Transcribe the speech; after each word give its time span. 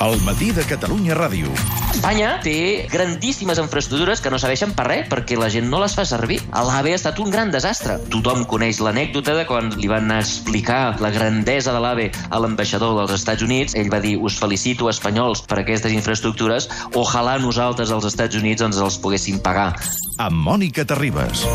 El 0.00 0.16
matí 0.24 0.50
de 0.50 0.64
Catalunya 0.66 1.14
Ràdio. 1.14 1.52
Espanya 1.92 2.32
té 2.42 2.88
grandíssimes 2.90 3.60
infraestructures 3.60 4.22
que 4.24 4.32
no 4.32 4.38
serveixen 4.40 4.72
per 4.74 4.86
res 4.88 5.04
perquè 5.10 5.36
la 5.38 5.50
gent 5.52 5.68
no 5.70 5.78
les 5.82 5.94
fa 5.94 6.06
servir. 6.08 6.40
L'AVE 6.50 6.96
ha 6.96 6.98
estat 6.98 7.20
un 7.22 7.30
gran 7.30 7.52
desastre. 7.54 7.98
Tothom 8.10 8.42
coneix 8.50 8.80
l'anècdota 8.82 9.36
de 9.36 9.44
quan 9.46 9.70
li 9.76 9.92
van 9.92 10.10
explicar 10.16 10.96
la 11.04 11.12
grandesa 11.14 11.76
de 11.76 11.84
l'AVE 11.84 12.08
a 12.30 12.42
l'ambaixador 12.42 12.96
dels 12.98 13.14
Estats 13.20 13.46
Units. 13.46 13.76
Ell 13.78 13.92
va 13.92 14.00
dir, 14.02 14.16
us 14.18 14.40
felicito, 14.40 14.90
espanyols, 14.90 15.44
per 15.46 15.60
aquestes 15.62 15.94
infraestructures. 15.94 16.70
Ojalà 16.98 17.38
nosaltres, 17.38 17.92
als 17.92 18.08
Estats 18.10 18.40
Units, 18.40 18.64
ens 18.64 18.82
els 18.82 18.98
poguéssim 18.98 19.38
pagar. 19.44 19.74
Amb 20.18 20.40
Mònica 20.48 20.88
Terribas. 20.88 21.46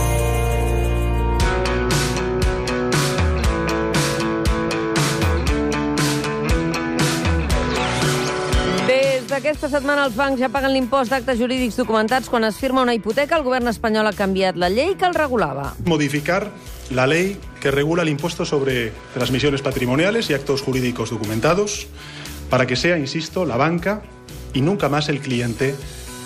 Des 9.57 9.63
d'aquesta 9.63 9.79
setmana 9.79 10.03
els 10.05 10.13
bancs 10.13 10.37
ja 10.37 10.51
paguen 10.53 10.69
l'impost 10.69 11.09
d'actes 11.09 11.39
jurídics 11.39 11.79
documentats 11.79 12.29
quan 12.29 12.43
es 12.45 12.59
firma 12.61 12.83
una 12.85 12.93
hipoteca. 12.93 13.39
El 13.39 13.43
govern 13.43 13.65
espanyol 13.71 14.05
ha 14.05 14.11
canviat 14.13 14.55
la 14.55 14.69
llei 14.69 14.93
que 14.93 15.07
el 15.07 15.15
regulava. 15.17 15.73
modificar 15.83 16.51
la 16.91 17.07
ley 17.07 17.39
que 17.59 17.71
regula 17.71 18.03
el 18.03 18.09
impuesto 18.09 18.45
sobre 18.45 18.93
transmisiones 19.15 19.63
patrimoniales 19.63 20.29
y 20.29 20.35
actos 20.35 20.61
jurídicos 20.61 21.09
documentados 21.09 21.87
para 22.51 22.67
que 22.67 22.75
sea, 22.75 22.99
insisto, 22.99 23.45
la 23.45 23.57
banca 23.57 24.03
y 24.53 24.61
nunca 24.61 24.89
más 24.89 25.09
el 25.09 25.21
cliente 25.21 25.73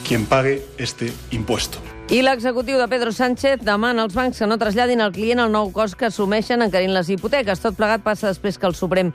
quien 0.06 0.26
pague 0.26 0.66
este 0.78 1.14
impuesto. 1.32 1.80
I 2.12 2.20
l'executiu 2.20 2.76
de 2.76 2.90
Pedro 2.92 3.14
Sánchez 3.16 3.62
demana 3.64 4.04
als 4.04 4.12
bancs 4.12 4.42
que 4.42 4.48
no 4.50 4.58
traslladin 4.60 5.00
al 5.00 5.14
client 5.16 5.40
el 5.40 5.54
nou 5.54 5.70
cost 5.72 5.96
que 5.96 6.10
assumeixen 6.10 6.60
encarint 6.60 6.92
les 6.92 7.08
hipoteques. 7.08 7.62
Tot 7.64 7.78
plegat 7.78 8.04
passa 8.04 8.28
després 8.28 8.60
que 8.60 8.68
el 8.68 8.76
Suprem 8.76 9.14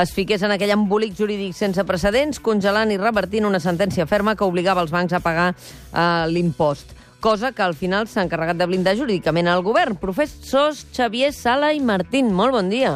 es 0.00 0.14
fiqués 0.16 0.40
en 0.40 0.54
aquell 0.56 0.72
embolic 0.72 1.12
jurídic 1.18 1.52
sense 1.52 1.84
precedents, 1.84 2.40
congelant 2.40 2.88
i 2.88 2.96
revertint 2.96 3.44
una 3.44 3.60
sentència 3.60 4.08
ferma 4.08 4.32
que 4.32 4.48
obligava 4.48 4.80
els 4.80 4.96
bancs 4.96 5.12
a 5.12 5.20
pagar 5.20 5.50
eh, 5.52 6.24
l'impost 6.32 6.96
cosa 7.20 7.52
que 7.52 7.66
al 7.66 7.74
final 7.74 8.08
s'ha 8.08 8.22
encarregat 8.24 8.56
de 8.56 8.66
blindar 8.70 8.96
jurídicament 8.96 9.48
al 9.50 9.64
govern. 9.66 9.98
Professors 10.00 10.86
Xavier 10.94 11.34
Sala 11.34 11.74
i 11.74 11.82
Martín, 11.84 12.32
molt 12.32 12.56
bon 12.56 12.70
dia. 12.72 12.94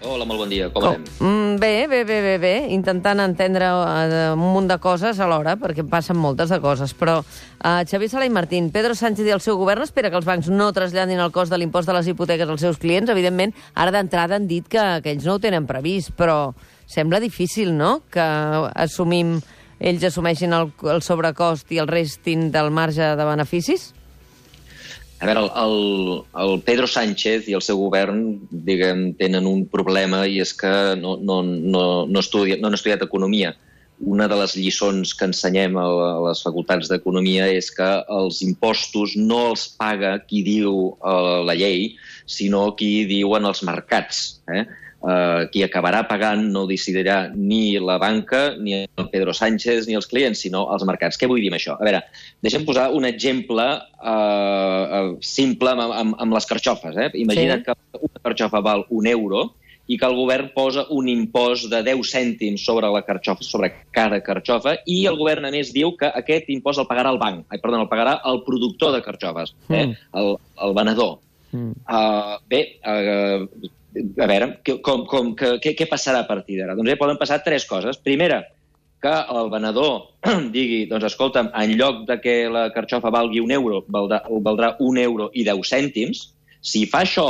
Hola, 0.00 0.24
molt 0.24 0.40
bon 0.40 0.48
dia. 0.48 0.70
Com 0.72 0.80
Com? 0.80 0.94
anem? 0.94 1.04
Mm, 1.20 1.56
bé, 1.60 1.86
bé, 1.86 2.04
bé, 2.08 2.20
bé, 2.24 2.36
bé. 2.40 2.52
Intentant 2.72 3.20
entendre 3.20 3.68
uh, 3.68 4.32
un 4.32 4.46
munt 4.54 4.70
de 4.70 4.78
coses 4.80 5.20
alhora, 5.20 5.58
perquè 5.60 5.84
passen 5.84 6.16
moltes 6.16 6.48
de 6.48 6.58
coses. 6.60 6.94
Però 6.96 7.18
uh, 7.20 7.82
Xavier 7.84 8.08
Sala 8.08 8.24
i 8.24 8.32
Martín, 8.32 8.70
Pedro 8.72 8.96
Sánchez 8.96 9.28
i 9.28 9.34
el 9.36 9.44
seu 9.44 9.60
govern 9.60 9.84
espera 9.84 10.08
que 10.08 10.16
els 10.16 10.24
bancs 10.24 10.48
no 10.48 10.70
traslladin 10.72 11.20
el 11.20 11.32
cost 11.34 11.52
de 11.52 11.60
l'impost 11.60 11.90
de 11.90 11.98
les 11.98 12.08
hipoteques 12.08 12.48
als 12.48 12.64
seus 12.64 12.80
clients. 12.80 13.12
Evidentment, 13.12 13.52
ara 13.74 13.92
d'entrada 13.92 14.40
han 14.40 14.48
dit 14.48 14.64
que, 14.72 14.86
que 15.04 15.12
ells 15.12 15.28
no 15.28 15.36
ho 15.36 15.42
tenen 15.42 15.68
previst, 15.68 16.16
però 16.16 16.54
sembla 16.88 17.20
difícil, 17.20 17.76
no?, 17.76 18.00
que 18.10 18.24
assumim 18.24 19.36
ells 19.80 20.02
assumeixin 20.04 20.52
el, 20.56 20.72
el 20.92 21.04
sobrecost 21.04 21.70
i 21.72 21.78
el 21.80 21.88
restin 21.88 22.50
del 22.52 22.72
marge 22.72 23.14
de 23.16 23.24
beneficis? 23.28 23.90
A 25.20 25.26
veure, 25.28 25.40
el, 25.44 25.50
el, 25.62 26.22
el 26.42 26.62
Pedro 26.64 26.86
Sánchez 26.88 27.48
i 27.50 27.56
el 27.56 27.60
seu 27.60 27.76
govern, 27.76 28.22
diguem, 28.50 29.10
tenen 29.20 29.44
un 29.48 29.66
problema 29.68 30.22
i 30.24 30.38
és 30.40 30.54
que 30.56 30.70
no, 30.96 31.18
no, 31.20 31.42
no, 31.44 31.82
no, 32.08 32.22
estudia, 32.22 32.56
no 32.56 32.70
han 32.70 32.78
estudiat 32.78 33.04
economia. 33.04 33.52
Una 34.00 34.30
de 34.32 34.38
les 34.40 34.54
lliçons 34.56 35.12
que 35.12 35.28
ensenyem 35.28 35.76
a, 35.76 35.84
les 36.24 36.40
facultats 36.40 36.88
d'economia 36.88 37.50
és 37.52 37.68
que 37.76 37.88
els 38.16 38.40
impostos 38.46 39.12
no 39.20 39.50
els 39.50 39.66
paga 39.76 40.14
qui 40.24 40.40
diu 40.46 40.72
uh, 40.96 41.44
la 41.44 41.58
llei, 41.58 41.90
sinó 42.24 42.70
qui 42.78 43.04
diuen 43.10 43.44
els 43.44 43.60
mercats. 43.68 44.40
Eh? 44.48 44.64
Uh, 45.00 45.46
qui 45.48 45.62
acabarà 45.64 46.02
pagant 46.04 46.42
no 46.52 46.66
decidirà 46.68 47.30
ni 47.32 47.78
la 47.80 47.94
banca, 47.96 48.50
ni 48.60 48.82
el 48.84 49.06
Pedro 49.08 49.32
Sánchez, 49.32 49.86
ni 49.88 49.96
els 49.96 50.04
clients, 50.10 50.42
sinó 50.44 50.66
els 50.74 50.84
mercats. 50.84 51.16
Què 51.16 51.28
vull 51.30 51.40
dir 51.40 51.48
amb 51.48 51.56
això? 51.56 51.78
A 51.80 51.86
veure, 51.88 52.02
deixem 52.44 52.66
posar 52.68 52.90
un 52.92 53.08
exemple 53.08 53.64
uh, 53.64 54.10
uh, 54.12 55.14
simple 55.24 55.72
amb, 55.72 55.86
amb, 55.88 56.18
amb 56.20 56.36
les 56.36 56.48
carxofes. 56.50 57.00
Eh? 57.00 57.08
Imagina't 57.22 57.64
Sí. 57.64 57.72
que 57.72 58.02
una 58.10 58.22
carxofa 58.28 58.60
val 58.60 58.84
un 58.90 59.08
euro 59.08 59.46
i 59.90 59.96
que 59.98 60.06
el 60.06 60.14
govern 60.14 60.52
posa 60.54 60.84
un 60.94 61.08
impost 61.08 61.70
de 61.72 61.80
10 61.82 62.12
cèntims 62.12 62.62
sobre 62.68 62.92
la 62.92 63.00
carxofa, 63.02 63.42
sobre 63.42 63.72
cada 63.96 64.20
carxofa, 64.22 64.76
i 64.86 65.00
el 65.10 65.16
govern, 65.18 65.48
a 65.48 65.50
més, 65.50 65.72
diu 65.74 65.96
que 65.98 66.12
aquest 66.12 66.52
impost 66.52 66.78
el 66.78 66.86
pagarà 66.86 67.10
el 67.10 67.18
banc, 67.18 67.42
ai, 67.48 67.58
perdó, 67.58 67.80
el 67.80 67.90
pagarà 67.90 68.20
el 68.30 68.44
productor 68.46 68.92
de 68.94 69.02
carxofes, 69.02 69.56
eh? 69.70 69.86
Mm. 69.88 69.98
el, 70.20 70.36
el 70.68 70.76
venedor. 70.78 71.18
Mm. 71.50 71.72
Uh, 71.88 72.36
bé, 72.52 72.62
uh, 72.86 73.70
a 73.96 74.26
veure, 74.30 74.48
com, 74.84 75.04
com, 75.10 75.34
que, 75.38 75.56
què, 75.62 75.74
què 75.78 75.86
passarà 75.90 76.22
a 76.24 76.28
partir 76.28 76.60
d'ara? 76.60 76.76
Doncs 76.78 76.92
bé, 76.92 76.96
poden 77.00 77.18
passar 77.20 77.40
tres 77.44 77.66
coses. 77.68 77.98
Primera, 78.02 78.42
que 79.00 79.12
el 79.32 79.50
venedor 79.50 80.10
digui, 80.56 80.84
doncs 80.90 81.08
escolta'm, 81.10 81.50
en 81.56 81.76
lloc 81.78 82.04
de 82.08 82.18
que 82.22 82.34
la 82.52 82.68
carxofa 82.74 83.12
valgui 83.12 83.40
un 83.42 83.54
euro, 83.56 83.84
valdrà, 83.88 84.22
valdrà 84.44 84.74
un 84.84 85.00
euro 85.00 85.30
i 85.32 85.46
deu 85.46 85.64
cèntims. 85.66 86.28
Si 86.60 86.84
fa 86.90 87.02
això, 87.06 87.26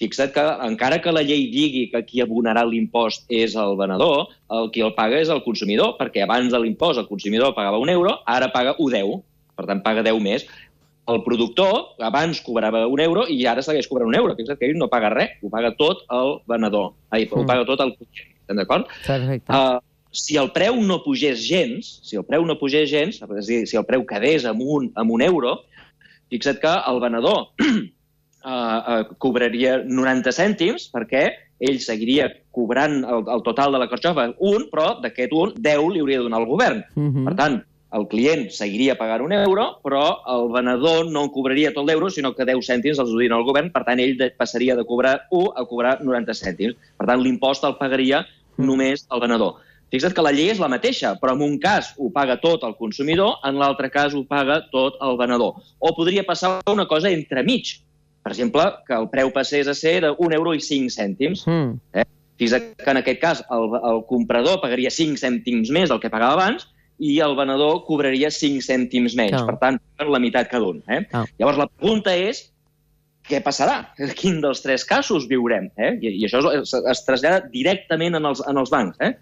fixa't 0.00 0.32
que 0.36 0.44
encara 0.66 1.00
que 1.04 1.12
la 1.12 1.24
llei 1.24 1.48
digui 1.52 1.86
que 1.92 2.04
qui 2.06 2.22
abonarà 2.24 2.64
l'impost 2.68 3.26
és 3.32 3.56
el 3.58 3.76
venedor, 3.80 4.30
el 4.56 4.70
qui 4.72 4.84
el 4.84 4.94
paga 4.96 5.20
és 5.20 5.32
el 5.32 5.42
consumidor, 5.44 5.96
perquè 5.98 6.24
abans 6.24 6.52
de 6.52 6.60
l'impost 6.60 7.00
el 7.00 7.08
consumidor 7.08 7.56
pagava 7.56 7.80
un 7.80 7.92
euro, 7.92 8.18
ara 8.28 8.52
paga 8.52 8.76
1,10, 8.78 9.20
per 9.56 9.68
tant 9.68 9.82
paga 9.84 10.04
10 10.06 10.20
més. 10.24 10.46
El 11.10 11.22
productor 11.26 11.96
abans 12.06 12.40
cobrava 12.46 12.86
un 12.86 13.00
euro 13.02 13.26
i 13.28 13.42
ara 13.50 13.62
segueix 13.66 13.88
cobrant 13.90 14.08
un 14.08 14.16
euro. 14.18 14.34
Fixa't 14.38 14.58
que 14.60 14.68
ell 14.70 14.78
no 14.78 14.88
paga 14.92 15.10
res, 15.12 15.36
ho 15.42 15.50
paga 15.52 15.72
tot 15.78 16.04
el 16.16 16.36
venedor. 16.48 16.92
Ai, 17.10 17.26
ho 17.30 17.42
Mm. 17.42 17.46
paga 17.46 17.64
tot 17.66 17.80
el 17.84 17.94
client. 17.96 18.34
Estem 18.40 18.56
d'acord? 18.56 18.86
Perfecte. 19.06 19.52
Uh, 19.52 19.78
si 20.12 20.36
el 20.36 20.50
preu 20.50 20.80
no 20.82 21.02
pugés 21.04 21.38
gens, 21.46 22.00
si 22.02 22.16
el 22.16 22.24
preu 22.24 22.44
no 22.46 22.58
pugés 22.58 22.88
gens, 22.90 23.20
és 23.38 23.46
dir, 23.46 23.66
si 23.66 23.76
el 23.78 23.84
preu 23.86 24.04
quedés 24.06 24.44
amb 24.44 24.60
un, 24.62 24.90
amb 24.94 25.10
un 25.10 25.22
euro, 25.22 25.60
fixa't 26.30 26.58
que 26.62 26.72
el 26.90 27.00
venedor 27.00 27.48
uh, 27.60 27.84
uh, 28.50 29.04
cobraria 29.18 29.78
90 29.84 30.32
cèntims 30.34 30.90
perquè 30.92 31.28
ell 31.60 31.78
seguiria 31.78 32.30
cobrant 32.56 33.02
el, 33.04 33.26
el 33.28 33.42
total 33.44 33.72
de 33.74 33.78
la 33.82 33.88
carxofa 33.90 34.30
un, 34.38 34.68
però 34.72 34.94
d'aquest 35.02 35.32
un, 35.36 35.52
10 35.58 35.90
li 35.92 36.00
hauria 36.00 36.18
de 36.18 36.24
donar 36.24 36.40
el 36.40 36.46
govern. 36.48 36.84
Mhm. 36.96 37.24
Per 37.28 37.34
tant, 37.36 37.58
el 37.92 38.06
client 38.08 38.48
seguiria 38.54 38.96
pagant 38.98 39.24
un 39.24 39.32
euro, 39.34 39.80
però 39.82 40.20
el 40.30 40.50
venedor 40.54 41.08
no 41.10 41.24
cobraria 41.34 41.72
tot 41.74 41.88
l'euro, 41.88 42.10
sinó 42.10 42.34
que 42.36 42.46
10 42.46 42.62
cèntims 42.62 43.00
els 43.02 43.10
donaria 43.10 43.38
el 43.38 43.46
govern, 43.48 43.72
per 43.74 43.82
tant, 43.88 43.98
ell 43.98 44.16
de, 44.18 44.30
passaria 44.30 44.76
de 44.78 44.84
cobrar 44.86 45.16
1 45.30 45.54
a 45.56 45.64
cobrar 45.66 45.96
90 46.02 46.36
cèntims. 46.38 46.78
Per 46.98 47.08
tant, 47.08 47.22
l'impost 47.22 47.66
el 47.66 47.78
pagaria 47.80 48.26
Mm. 48.60 48.66
només 48.66 49.06
el 49.10 49.20
venedor. 49.20 49.60
Fixa't 49.90 50.14
que 50.14 50.22
la 50.22 50.30
llei 50.30 50.52
és 50.52 50.60
la 50.62 50.68
mateixa, 50.70 51.16
però 51.18 51.34
en 51.34 51.42
un 51.42 51.56
cas 51.58 51.94
ho 51.98 52.10
paga 52.14 52.36
tot 52.38 52.62
el 52.66 52.76
consumidor, 52.78 53.40
en 53.44 53.58
l'altre 53.58 53.90
cas 53.90 54.14
ho 54.14 54.22
paga 54.24 54.60
tot 54.70 55.00
el 55.02 55.16
venedor. 55.18 55.58
O 55.80 55.94
podria 55.96 56.22
passar 56.26 56.60
una 56.70 56.86
cosa 56.86 57.10
entremig. 57.10 57.80
Per 58.22 58.30
exemple, 58.30 58.62
que 58.86 58.94
el 58.94 59.08
preu 59.10 59.32
passés 59.34 59.66
a 59.66 59.74
ser 59.74 60.00
d'un 60.04 60.34
euro 60.36 60.54
i 60.54 60.60
5 60.60 60.92
cèntims. 60.94 61.46
Mm. 61.48 61.80
Eh? 61.94 62.04
Fixa't 62.38 62.76
que 62.78 62.90
en 62.90 63.00
aquest 63.00 63.20
cas 63.20 63.42
el, 63.50 63.74
el 63.90 64.04
comprador 64.08 64.60
pagaria 64.62 64.92
5 64.94 65.18
cèntims 65.18 65.72
més 65.74 65.90
del 65.90 66.00
que 66.00 66.12
pagava 66.12 66.38
abans 66.38 66.68
i 67.00 67.16
el 67.24 67.34
venedor 67.38 67.82
cobraria 67.86 68.28
5 68.34 68.60
cèntims 68.66 69.16
menys. 69.16 69.38
Clar. 69.38 69.46
Per 69.48 69.56
tant, 69.62 69.80
la 70.04 70.20
meitat 70.22 70.50
cada 70.52 70.68
un. 70.68 70.82
Eh? 70.86 71.02
Clar. 71.08 71.24
Llavors, 71.40 71.60
la 71.62 71.68
pregunta 71.72 72.12
és 72.12 72.44
què 73.30 73.40
passarà? 73.44 73.80
Quin 74.20 74.40
dels 74.44 74.62
tres 74.64 74.84
casos 74.88 75.28
viurem? 75.30 75.70
Eh? 75.80 75.94
I, 76.02 76.14
I 76.20 76.28
això 76.28 76.44
es, 76.52 76.76
es 76.76 77.04
trasllada 77.06 77.42
directament 77.52 78.18
en 78.20 78.28
els, 78.30 78.44
en 78.46 78.60
els 78.60 78.72
bancs. 78.72 79.00
Eh? 79.00 79.14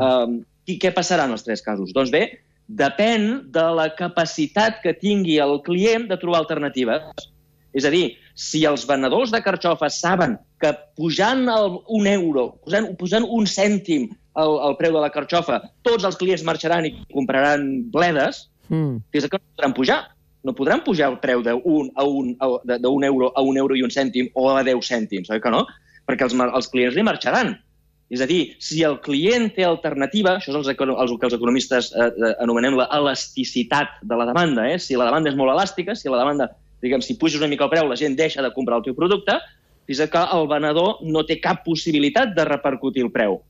Um, 0.00 0.40
i 0.66 0.78
què 0.82 0.92
passarà 0.96 1.28
en 1.28 1.36
els 1.36 1.44
tres 1.46 1.62
casos? 1.64 1.92
Doncs 1.94 2.12
bé, 2.14 2.24
depèn 2.66 3.46
de 3.54 3.64
la 3.78 3.90
capacitat 3.94 4.80
que 4.82 4.96
tingui 4.98 5.38
el 5.42 5.60
client 5.66 6.08
de 6.10 6.18
trobar 6.20 6.42
alternatives. 6.42 7.28
És 7.76 7.84
a 7.84 7.92
dir, 7.92 8.16
si 8.36 8.64
els 8.68 8.86
venedors 8.88 9.32
de 9.34 9.42
carxofes 9.44 10.00
saben 10.00 10.38
que 10.62 10.72
pujant 10.96 11.44
el, 11.52 11.78
un 11.92 12.08
euro, 12.08 12.48
posant, 12.64 12.88
posant 12.96 13.26
un 13.28 13.44
cèntim 13.48 14.08
el, 14.36 14.52
el 14.68 14.76
preu 14.76 14.92
de 14.94 15.00
la 15.00 15.10
carxofa, 15.14 15.60
tots 15.82 16.04
els 16.04 16.16
clients 16.20 16.44
marxaran 16.44 16.86
i 16.86 16.94
compraran 17.12 17.66
bledes, 17.90 18.48
Mm. 18.68 18.96
fins 19.14 19.28
que 19.30 19.38
no 19.38 19.44
podran 19.54 19.74
pujar. 19.74 19.98
No 20.42 20.52
podran 20.52 20.80
pujar 20.82 21.08
el 21.12 21.20
preu 21.22 21.40
d'un 21.42 21.90
a 21.94 22.02
un, 22.02 22.32
a- 22.42 22.58
de- 22.64 22.78
d'un 22.82 23.04
euro 23.04 23.32
a 23.36 23.40
un 23.42 23.56
euro 23.56 23.76
i 23.78 23.82
un 23.82 23.90
cèntim 23.90 24.26
o 24.34 24.48
a 24.50 24.64
10 24.64 24.82
cèntims, 24.82 25.30
oi 25.30 25.40
que 25.40 25.50
no? 25.54 25.60
Perquè 26.06 26.22
els, 26.26 26.34
els 26.34 26.68
clients 26.72 26.96
li 26.96 27.02
marxaran. 27.06 27.52
És 28.10 28.20
a 28.22 28.26
dir, 28.26 28.56
si 28.58 28.82
el 28.86 29.00
client 29.02 29.52
té 29.54 29.64
alternativa, 29.64 30.36
això 30.38 30.50
és 30.50 30.56
els, 30.56 30.68
els 30.68 31.14
que 31.20 31.26
els 31.26 31.34
economistes 31.34 31.92
eh, 31.94 32.06
eh, 32.10 32.34
anomenem 32.42 32.74
la 32.78 32.88
elasticitat 32.94 33.98
de 34.02 34.16
la 34.16 34.26
demanda, 34.26 34.66
eh? 34.70 34.78
si 34.78 34.94
la 34.96 35.06
demanda 35.08 35.30
és 35.30 35.36
molt 35.38 35.50
elàstica, 35.54 35.94
si 35.98 36.08
la 36.08 36.18
demanda, 36.18 36.50
diguem, 36.82 37.02
si 37.02 37.14
puges 37.18 37.38
una 37.40 37.48
mica 37.50 37.64
el 37.66 37.70
preu, 37.70 37.88
la 37.88 37.96
gent 37.98 38.14
deixa 38.18 38.42
de 38.42 38.52
comprar 38.54 38.78
el 38.78 38.84
teu 38.86 38.94
producte, 38.94 39.38
fins 39.86 40.02
que 40.10 40.22
el 40.34 40.46
venedor 40.50 40.98
no 41.02 41.22
té 41.26 41.40
cap 41.40 41.62
possibilitat 41.64 42.34
de 42.34 42.44
repercutir 42.46 43.02
el 43.06 43.10
preu. 43.14 43.40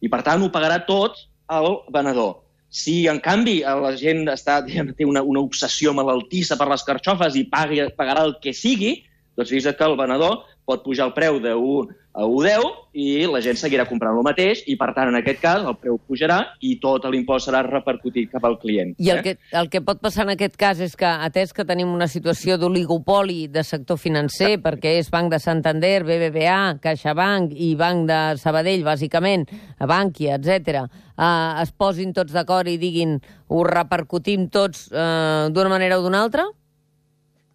I, 0.00 0.10
per 0.10 0.22
tant, 0.26 0.42
ho 0.42 0.50
pagarà 0.54 0.78
tot 0.86 1.18
el 1.54 1.68
venedor. 1.94 2.36
Si, 2.68 3.06
en 3.08 3.20
canvi, 3.24 3.62
la 3.64 3.94
gent 3.96 4.26
està, 4.28 4.58
diguem, 4.64 4.92
té 4.96 5.06
una, 5.08 5.22
una 5.24 5.40
obsessió 5.40 5.94
malaltissa 5.96 6.58
per 6.60 6.68
les 6.68 6.84
carxofes 6.84 7.38
i 7.40 7.46
pagui, 7.48 7.80
pagarà 7.96 8.26
el 8.28 8.36
que 8.42 8.52
sigui, 8.52 8.98
doncs 9.38 9.54
fixa't 9.54 9.78
que 9.78 9.86
el 9.88 9.96
venedor 9.96 10.42
pot 10.68 10.84
pujar 10.84 11.08
el 11.08 11.16
preu 11.16 11.40
de 11.40 11.54
1 11.56 11.96
a 12.18 12.26
1,10 12.26 12.64
i 12.98 13.26
la 13.30 13.38
gent 13.44 13.56
seguirà 13.60 13.84
comprant 13.86 14.16
el 14.18 14.24
mateix 14.26 14.64
i, 14.66 14.74
per 14.80 14.90
tant, 14.96 15.10
en 15.12 15.18
aquest 15.20 15.38
cas, 15.38 15.62
el 15.62 15.76
preu 15.78 16.00
pujarà 16.02 16.38
i 16.66 16.74
tot 16.82 17.06
l'impost 17.12 17.46
serà 17.46 17.60
repercutit 17.66 18.32
cap 18.32 18.44
al 18.48 18.58
client. 18.58 18.90
I 18.98 19.12
el 19.14 19.20
eh? 19.20 19.22
que, 19.22 19.34
el 19.60 19.70
que 19.70 19.82
pot 19.86 20.02
passar 20.02 20.26
en 20.26 20.34
aquest 20.34 20.58
cas 20.58 20.82
és 20.82 20.96
que, 20.98 21.06
atès 21.28 21.54
que 21.54 21.66
tenim 21.68 21.92
una 21.94 22.08
situació 22.10 22.58
d'oligopoli 22.58 23.46
de 23.54 23.62
sector 23.62 24.00
financer, 24.02 24.56
perquè 24.64 24.96
és 24.98 25.12
Banc 25.14 25.30
de 25.32 25.40
Santander, 25.42 26.02
BBVA, 26.08 26.78
CaixaBank 26.82 27.54
i 27.54 27.72
Banc 27.78 28.08
de 28.10 28.20
Sabadell, 28.42 28.82
bàsicament, 28.86 29.46
Bankia, 29.78 30.40
etc, 30.40 30.88
eh, 31.14 31.62
es 31.62 31.70
posin 31.70 32.12
tots 32.16 32.34
d'acord 32.34 32.66
i 32.66 32.80
diguin 32.82 33.20
ho 33.48 33.62
repercutim 33.68 34.50
tots 34.50 34.88
eh, 34.90 35.46
d'una 35.54 35.70
manera 35.70 36.00
o 36.00 36.02
d'una 36.02 36.26
altra? 36.26 36.50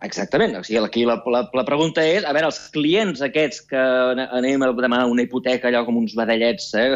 Exactament. 0.03 0.57
O 0.59 0.63
sigui, 0.67 0.81
aquí 0.83 1.05
la, 1.07 1.15
la, 1.31 1.45
la 1.55 1.63
pregunta 1.63 2.03
és, 2.03 2.25
a 2.27 2.33
veure, 2.35 2.50
els 2.51 2.59
clients 2.73 3.21
aquests 3.23 3.61
que 3.69 3.83
anem 4.39 4.65
a 4.65 4.71
demanar 4.75 5.05
una 5.07 5.23
hipoteca 5.23 5.69
allò 5.69 5.85
com 5.88 6.01
uns 6.01 6.15
badallets, 6.19 6.73
eh? 6.75 6.89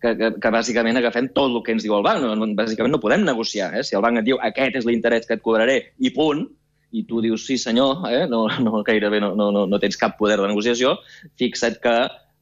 que, 0.00 0.14
que, 0.16 0.30
que 0.40 0.54
bàsicament 0.54 0.96
agafem 1.00 1.28
tot 1.36 1.52
el 1.52 1.60
que 1.66 1.76
ens 1.76 1.84
diu 1.84 1.98
el 1.98 2.06
banc. 2.06 2.24
No, 2.24 2.48
bàsicament 2.56 2.96
no 2.96 3.02
podem 3.02 3.26
negociar. 3.28 3.74
Eh? 3.76 3.84
Si 3.84 3.98
el 3.98 4.04
banc 4.06 4.22
et 4.22 4.30
diu 4.30 4.40
aquest 4.40 4.80
és 4.80 4.88
l'interès 4.88 5.28
que 5.28 5.36
et 5.36 5.44
cobraré 5.44 5.76
i 6.00 6.14
punt, 6.16 6.46
i 6.96 7.04
tu 7.06 7.20
dius 7.22 7.44
sí 7.46 7.58
senyor, 7.60 8.08
eh? 8.08 8.24
no, 8.30 8.46
no 8.64 8.82
gairebé 8.86 9.20
no, 9.22 9.34
no, 9.38 9.50
no, 9.54 9.66
no 9.68 9.82
tens 9.82 10.00
cap 10.00 10.16
poder 10.18 10.40
de 10.40 10.48
negociació, 10.48 10.96
fixa't 11.38 11.78
que 11.84 11.96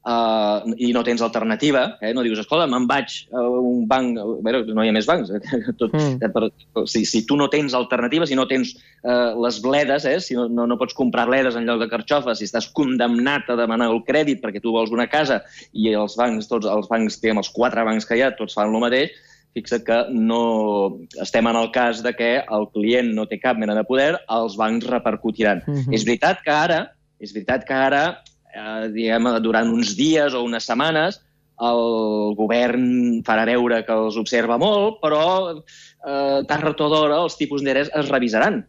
uh, 0.06 0.62
i 0.78 0.92
no 0.94 1.02
tens 1.04 1.22
alternativa, 1.24 1.98
eh? 2.00 2.12
no 2.14 2.22
dius, 2.22 2.38
escolta, 2.42 2.66
me'n 2.70 2.86
vaig 2.88 3.14
a 3.32 3.42
un 3.42 3.86
banc, 3.90 4.18
veure, 4.44 4.62
no 4.74 4.84
hi 4.84 4.90
ha 4.90 4.94
més 4.96 5.08
bancs, 5.08 5.30
eh? 5.34 5.40
Tot, 5.80 5.92
Mm. 5.92 6.18
mm. 6.20 6.32
per, 6.32 6.86
si, 6.86 7.04
si 7.08 7.24
tu 7.26 7.36
no 7.36 7.48
tens 7.50 7.74
alternativa, 7.74 8.26
si 8.26 8.36
no 8.38 8.46
tens 8.46 8.74
uh, 9.04 9.34
les 9.44 9.60
bledes, 9.64 10.04
eh? 10.04 10.18
si 10.20 10.36
no, 10.38 10.48
no, 10.48 10.66
no 10.66 10.78
pots 10.78 10.94
comprar 10.94 11.26
bledes 11.30 11.56
en 11.56 11.66
lloc 11.66 11.80
de 11.82 11.88
carxofes, 11.90 12.38
si 12.38 12.48
estàs 12.48 12.68
condemnat 12.76 13.48
a 13.48 13.56
demanar 13.58 13.90
el 13.90 14.02
crèdit 14.06 14.42
perquè 14.44 14.62
tu 14.62 14.72
vols 14.74 14.92
una 14.94 15.08
casa 15.08 15.42
i 15.72 15.90
els 15.94 16.16
bancs, 16.18 16.48
tots 16.50 16.68
els 16.68 16.88
bancs, 16.90 17.20
diguem, 17.22 17.40
els 17.42 17.50
quatre 17.54 17.84
bancs 17.84 18.06
que 18.06 18.18
hi 18.18 18.22
ha, 18.22 18.34
tots 18.36 18.54
fan 18.58 18.72
el 18.72 18.84
mateix, 18.84 19.16
fixa't 19.56 19.82
que 19.82 19.96
no 20.12 20.98
estem 21.22 21.46
en 21.48 21.56
el 21.56 21.70
cas 21.74 22.02
de 22.04 22.12
que 22.14 22.30
el 22.44 22.66
client 22.74 23.14
no 23.16 23.24
té 23.26 23.40
cap 23.40 23.56
mena 23.58 23.74
de 23.74 23.82
poder, 23.88 24.12
els 24.30 24.56
bancs 24.60 24.86
repercutiran. 24.86 25.64
Mhm. 25.66 25.94
És 25.96 26.04
veritat 26.06 26.44
que 26.44 26.52
ara, 26.52 26.82
és 27.18 27.32
veritat 27.34 27.64
que 27.66 27.74
ara, 27.74 28.22
eh, 28.58 28.88
diguem, 28.94 29.30
durant 29.44 29.70
uns 29.72 29.94
dies 29.98 30.34
o 30.34 30.42
unes 30.46 30.66
setmanes, 30.68 31.20
el 31.68 32.34
govern 32.38 32.84
farà 33.26 33.46
veure 33.48 33.80
que 33.86 33.94
els 33.94 34.18
observa 34.20 34.58
molt, 34.60 35.00
però 35.02 35.22
eh, 35.58 36.42
tard 36.50 36.82
o 36.84 36.90
d'hora 36.90 37.22
els 37.24 37.38
tipus 37.38 37.62
d'interès 37.62 37.90
es 37.98 38.12
revisaran. 38.12 38.60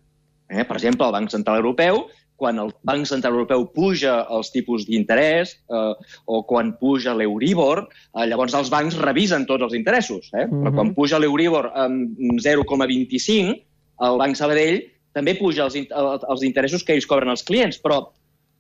Eh? 0.50 0.64
Per 0.66 0.78
exemple, 0.78 1.06
el 1.06 1.14
Banc 1.14 1.30
Central 1.30 1.62
Europeu, 1.62 2.08
quan 2.40 2.58
el 2.58 2.72
Banc 2.88 3.06
Central 3.06 3.36
Europeu 3.36 3.66
puja 3.76 4.22
els 4.32 4.50
tipus 4.54 4.88
d'interès 4.88 5.52
eh, 5.70 5.94
o 6.26 6.42
quan 6.50 6.72
puja 6.80 7.14
l'Euribor, 7.14 7.84
eh, 8.16 8.26
llavors 8.32 8.56
els 8.58 8.72
bancs 8.74 8.98
revisen 9.04 9.46
tots 9.46 9.68
els 9.68 9.76
interessos. 9.78 10.32
Eh? 10.34 10.48
Però 10.48 10.72
Mhm. 10.72 10.76
quan 10.76 10.94
puja 10.96 11.20
l'Euribor 11.20 11.72
amb 11.76 12.40
0,25, 12.42 13.60
el 14.08 14.18
Banc 14.18 14.40
Sabadell 14.40 14.82
també 15.14 15.36
puja 15.36 15.66
els, 15.66 15.76
els 15.76 16.44
interessos 16.44 16.84
que 16.84 16.94
ells 16.96 17.06
cobren 17.10 17.30
als 17.30 17.44
clients, 17.44 17.78
però 17.82 18.08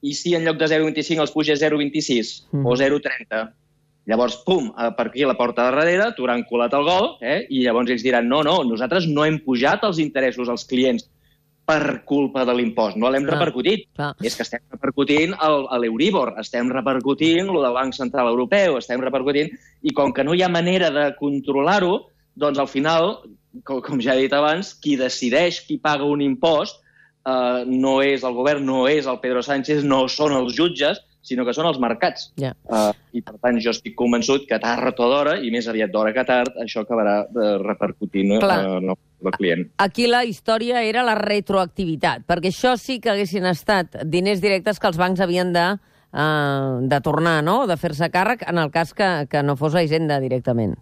i 0.01 0.13
si 0.13 0.33
en 0.35 0.45
lloc 0.45 0.57
de 0.57 0.67
0,25 0.67 1.21
els 1.21 1.31
puja 1.31 1.55
0,26 1.55 2.47
Mhm. 2.51 2.65
o 2.65 2.75
0,30? 2.77 3.53
Llavors, 4.05 4.37
pum, 4.45 4.71
per 4.73 5.07
aquí 5.07 5.21
a 5.23 5.27
la 5.27 5.35
porta 5.37 5.65
de 5.69 5.75
darrere, 5.75 6.13
t'hauran 6.15 6.43
colat 6.49 6.73
el 6.73 6.83
gol, 6.83 7.17
eh? 7.21 7.45
i 7.49 7.61
llavors 7.63 7.91
ells 7.91 8.01
diran, 8.01 8.27
no, 8.27 8.41
no, 8.43 8.63
nosaltres 8.63 9.05
no 9.07 9.23
hem 9.25 9.39
pujat 9.45 9.83
els 9.83 9.99
interessos 9.99 10.49
als 10.49 10.65
clients 10.65 11.05
per 11.69 12.01
culpa 12.05 12.43
de 12.45 12.53
l'impost, 12.55 12.97
no 12.97 13.11
l'hem 13.11 13.27
repercutit. 13.29 13.83
clar. 13.93 14.15
És 14.23 14.35
que 14.35 14.41
estem 14.41 14.61
repercutint 14.71 15.35
l'Euribor, 15.79 16.33
estem 16.41 16.71
repercutint 16.73 17.49
el 17.51 17.61
del 17.61 17.73
Banc 17.75 17.93
Central 17.93 18.27
Europeu, 18.31 18.77
estem 18.79 18.99
repercutint, 19.01 19.51
i 19.83 19.91
com 19.93 20.11
que 20.11 20.23
no 20.23 20.33
hi 20.33 20.41
ha 20.41 20.49
manera 20.49 20.89
de 20.89 21.15
controlar-ho, 21.19 22.07
doncs 22.35 22.57
al 22.57 22.67
final, 22.67 23.19
com, 23.63 23.81
com 23.81 24.01
ja 24.01 24.15
he 24.15 24.21
dit 24.23 24.33
abans, 24.33 24.73
qui 24.81 24.95
decideix 24.97 25.61
qui 25.67 25.77
paga 25.77 26.03
un 26.05 26.21
impost 26.21 26.81
eh, 27.29 27.67
no 27.69 27.99
és 28.05 28.25
el 28.25 28.35
govern, 28.37 28.65
no 28.65 28.87
és 28.89 29.07
el 29.09 29.21
Pedro 29.23 29.45
Sánchez, 29.45 29.85
no 29.87 30.07
són 30.11 30.35
els 30.37 30.57
jutges, 30.57 31.03
sinó 31.29 31.45
que 31.45 31.53
són 31.53 31.67
els 31.69 31.79
mercats. 31.81 32.29
Ja. 32.39 32.53
Uh, 32.71 32.93
I, 33.13 33.21
per 33.25 33.35
tant, 33.43 33.59
jo 33.61 33.73
estic 33.75 33.95
convençut 33.99 34.47
que 34.49 34.59
tard 34.61 34.97
o 34.97 35.09
d'hora, 35.11 35.35
i 35.43 35.51
més 35.53 35.67
aviat 35.69 35.91
d'hora 35.93 36.13
que 36.15 36.23
tard, 36.25 36.55
això 36.63 36.85
acabarà 36.85 37.21
de 37.35 37.51
repercutint 37.61 38.37
uh, 38.39 38.55
en 38.79 38.93
el 38.93 39.35
client. 39.35 39.67
Aquí 39.83 40.07
la 40.07 40.23
història 40.25 40.83
era 40.87 41.03
la 41.05 41.17
retroactivitat, 41.19 42.25
perquè 42.29 42.53
això 42.53 42.75
sí 42.79 42.99
que 43.03 43.13
haguessin 43.13 43.49
estat 43.51 44.01
diners 44.07 44.41
directes 44.41 44.79
que 44.79 44.89
els 44.89 44.99
bancs 44.99 45.21
havien 45.21 45.53
de, 45.53 45.67
eh, 46.13 46.75
de 46.89 47.01
tornar, 47.05 47.39
no?, 47.43 47.65
de 47.67 47.77
fer-se 47.77 48.09
càrrec 48.13 48.47
en 48.47 48.61
el 48.63 48.71
cas 48.71 48.95
que, 48.95 49.09
que 49.29 49.43
no 49.43 49.57
fos 49.59 49.75
a 49.75 49.83
Hisenda 49.83 50.21
directament. 50.23 50.77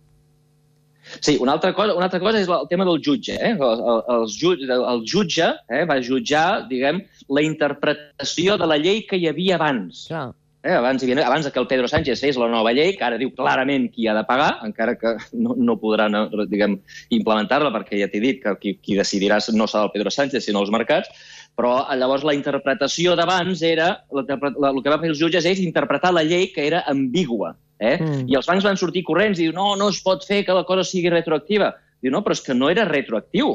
Sí, 1.19 1.37
una 1.41 1.53
altra 1.57 1.73
cosa, 1.73 1.95
una 1.95 2.07
altra 2.09 2.19
cosa 2.19 2.41
és 2.41 2.49
el 2.49 2.67
tema 2.69 2.85
del 2.87 2.99
jutge. 3.03 3.37
Eh? 3.37 3.53
El, 3.53 3.85
el, 3.91 4.01
el, 4.15 4.25
jutge, 4.33 4.67
el 4.93 5.05
jutge 5.07 5.51
eh, 5.69 5.85
va 5.89 6.01
jutjar, 6.03 6.47
diguem, 6.71 7.03
la 7.29 7.45
interpretació 7.45 8.57
de 8.57 8.67
la 8.69 8.79
llei 8.81 9.05
que 9.07 9.19
hi 9.19 9.29
havia 9.31 9.55
abans. 9.57 10.07
Clar. 10.11 10.27
Eh, 10.67 10.73
abans, 10.73 11.03
havia, 11.03 11.21
abans 11.23 11.47
que 11.47 11.59
el 11.61 11.67
Pedro 11.67 11.87
Sánchez 11.87 12.19
fes 12.19 12.37
la 12.41 12.49
nova 12.51 12.73
llei, 12.75 12.95
que 12.97 13.05
ara 13.05 13.19
diu 13.21 13.29
clarament 13.31 13.85
qui 13.93 14.07
ha 14.09 14.15
de 14.17 14.23
pagar, 14.27 14.49
encara 14.65 14.97
que 14.99 15.13
no, 15.43 15.55
no 15.55 15.77
podran 15.79 16.17
diguem, 16.51 16.79
implementar-la, 17.15 17.71
perquè 17.75 18.01
ja 18.01 18.09
t'he 18.11 18.23
dit 18.23 18.41
que 18.43 18.55
qui, 18.59 18.73
qui 18.81 18.97
decidirà 18.97 19.39
no 19.53 19.67
serà 19.69 19.85
el 19.87 19.93
Pedro 19.93 20.11
Sánchez, 20.11 20.43
sinó 20.43 20.65
els 20.65 20.73
mercats, 20.73 21.13
però 21.57 21.77
eh, 21.85 21.95
llavors 22.01 22.25
la 22.27 22.35
interpretació 22.35 23.15
d'abans 23.15 23.63
era, 23.63 23.93
la, 24.11 24.25
la, 24.27 24.73
el 24.73 24.83
que 24.83 24.91
van 24.91 25.05
fer 25.05 25.13
els 25.13 25.21
jutges 25.21 25.47
és 25.47 25.63
interpretar 25.63 26.11
la 26.11 26.25
llei 26.27 26.49
que 26.51 26.67
era 26.67 26.83
ambigua. 26.89 27.55
Eh? 27.79 27.97
Mm. 28.01 28.23
I 28.31 28.37
els 28.39 28.47
bancs 28.49 28.65
van 28.65 28.77
sortir 28.79 29.03
corrents 29.05 29.39
i 29.39 29.47
diu 29.47 29.53
no, 29.53 29.75
no 29.77 29.89
es 29.93 29.99
pot 30.03 30.25
fer 30.25 30.43
que 30.45 30.55
la 30.55 30.63
cosa 30.65 30.85
sigui 30.87 31.11
retroactiva. 31.13 31.73
Diu, 32.01 32.11
no, 32.13 32.23
però 32.25 32.33
és 32.37 32.41
que 32.45 32.55
no 32.57 32.69
era 32.69 32.85
retroactiu. 32.85 33.53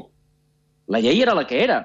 La 0.90 1.00
llei 1.02 1.22
era 1.22 1.34
la 1.34 1.46
que 1.46 1.62
era. 1.62 1.80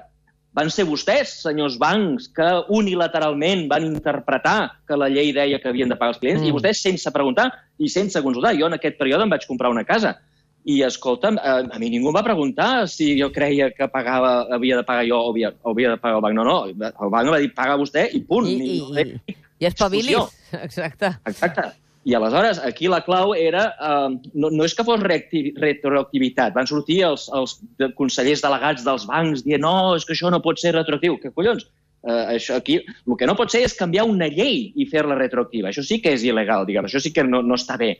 Van 0.58 0.70
ser 0.74 0.86
vostès, 0.88 1.36
senyors 1.44 1.76
bancs, 1.78 2.26
que 2.34 2.46
unilateralment 2.74 3.66
van 3.70 3.84
interpretar 3.86 4.72
que 4.88 4.96
la 4.98 5.10
llei 5.12 5.30
deia 5.36 5.60
que 5.62 5.68
havien 5.70 5.90
de 5.92 5.96
pagar 5.98 6.14
els 6.16 6.22
clients, 6.22 6.42
Mm. 6.42 6.48
i 6.48 6.54
vostès 6.56 6.80
sense 6.82 7.12
preguntar 7.14 7.50
i 7.78 7.88
sense 7.88 8.20
consultar. 8.22 8.56
Jo 8.58 8.66
en 8.66 8.74
aquest 8.74 8.98
període 8.98 9.22
em 9.22 9.30
vaig 9.30 9.46
comprar 9.46 9.70
una 9.70 9.84
casa 9.84 10.16
i, 10.64 10.82
escolta'm, 10.82 11.38
a, 11.38 11.52
a 11.70 11.78
mi 11.78 11.88
ningú 11.90 12.10
em 12.10 12.16
va 12.16 12.24
preguntar 12.26 12.88
si 12.90 13.12
jo 13.20 13.30
creia 13.32 13.70
que 13.70 13.86
pagava, 13.88 14.48
havia 14.52 14.76
de 14.76 14.84
pagar 14.84 15.06
jo 15.06 15.20
o 15.20 15.30
havia, 15.30 15.52
o 15.62 15.70
havia 15.70 15.90
de 15.94 16.00
pagar 16.02 16.16
el 16.18 16.22
banc. 16.26 16.34
No, 16.36 16.44
no, 16.44 16.56
el 16.66 17.12
banc 17.14 17.30
va 17.32 17.38
dir 17.38 17.52
paga 17.54 17.76
vostè 17.80 18.08
i 18.12 18.20
punt. 18.20 18.48
I, 18.48 18.56
i, 18.58 19.04
i, 19.28 19.36
i 19.60 19.66
espavilis. 19.68 20.34
Exacte. 20.66 21.14
Exacte. 21.24 21.70
I 22.08 22.14
aleshores, 22.16 22.58
aquí 22.64 22.88
la 22.88 23.02
clau 23.04 23.34
era... 23.36 23.66
Eh, 23.76 24.30
no, 24.32 24.48
no 24.48 24.64
és 24.64 24.72
que 24.72 24.84
fos 24.86 25.02
retroactivitat. 25.02 26.54
Van 26.56 26.68
sortir 26.70 27.02
els, 27.04 27.26
els 27.36 27.58
consellers 27.98 28.40
delegats 28.40 28.86
dels 28.86 29.04
bancs 29.10 29.42
dient 29.44 29.60
no, 29.60 29.74
és 29.98 30.06
que 30.08 30.14
això 30.16 30.30
no 30.32 30.40
pot 30.44 30.56
ser 30.62 30.72
retroactiu. 30.72 31.18
Que 31.20 31.34
collons? 31.36 31.66
Eh, 32.08 32.22
això 32.38 32.56
aquí, 32.56 32.78
el 32.80 33.18
que 33.20 33.28
no 33.28 33.34
pot 33.36 33.52
ser 33.52 33.60
és 33.66 33.76
canviar 33.76 34.06
una 34.08 34.30
llei 34.32 34.70
i 34.72 34.88
fer-la 34.88 35.18
retroactiva. 35.18 35.68
Això 35.68 35.84
sí 35.84 36.00
que 36.00 36.14
és 36.16 36.24
il·legal, 36.24 36.64
diguem. 36.64 36.88
Això 36.88 37.02
sí 37.04 37.12
que 37.12 37.26
no, 37.28 37.42
no 37.44 37.60
està 37.60 37.76
bé. 37.76 37.98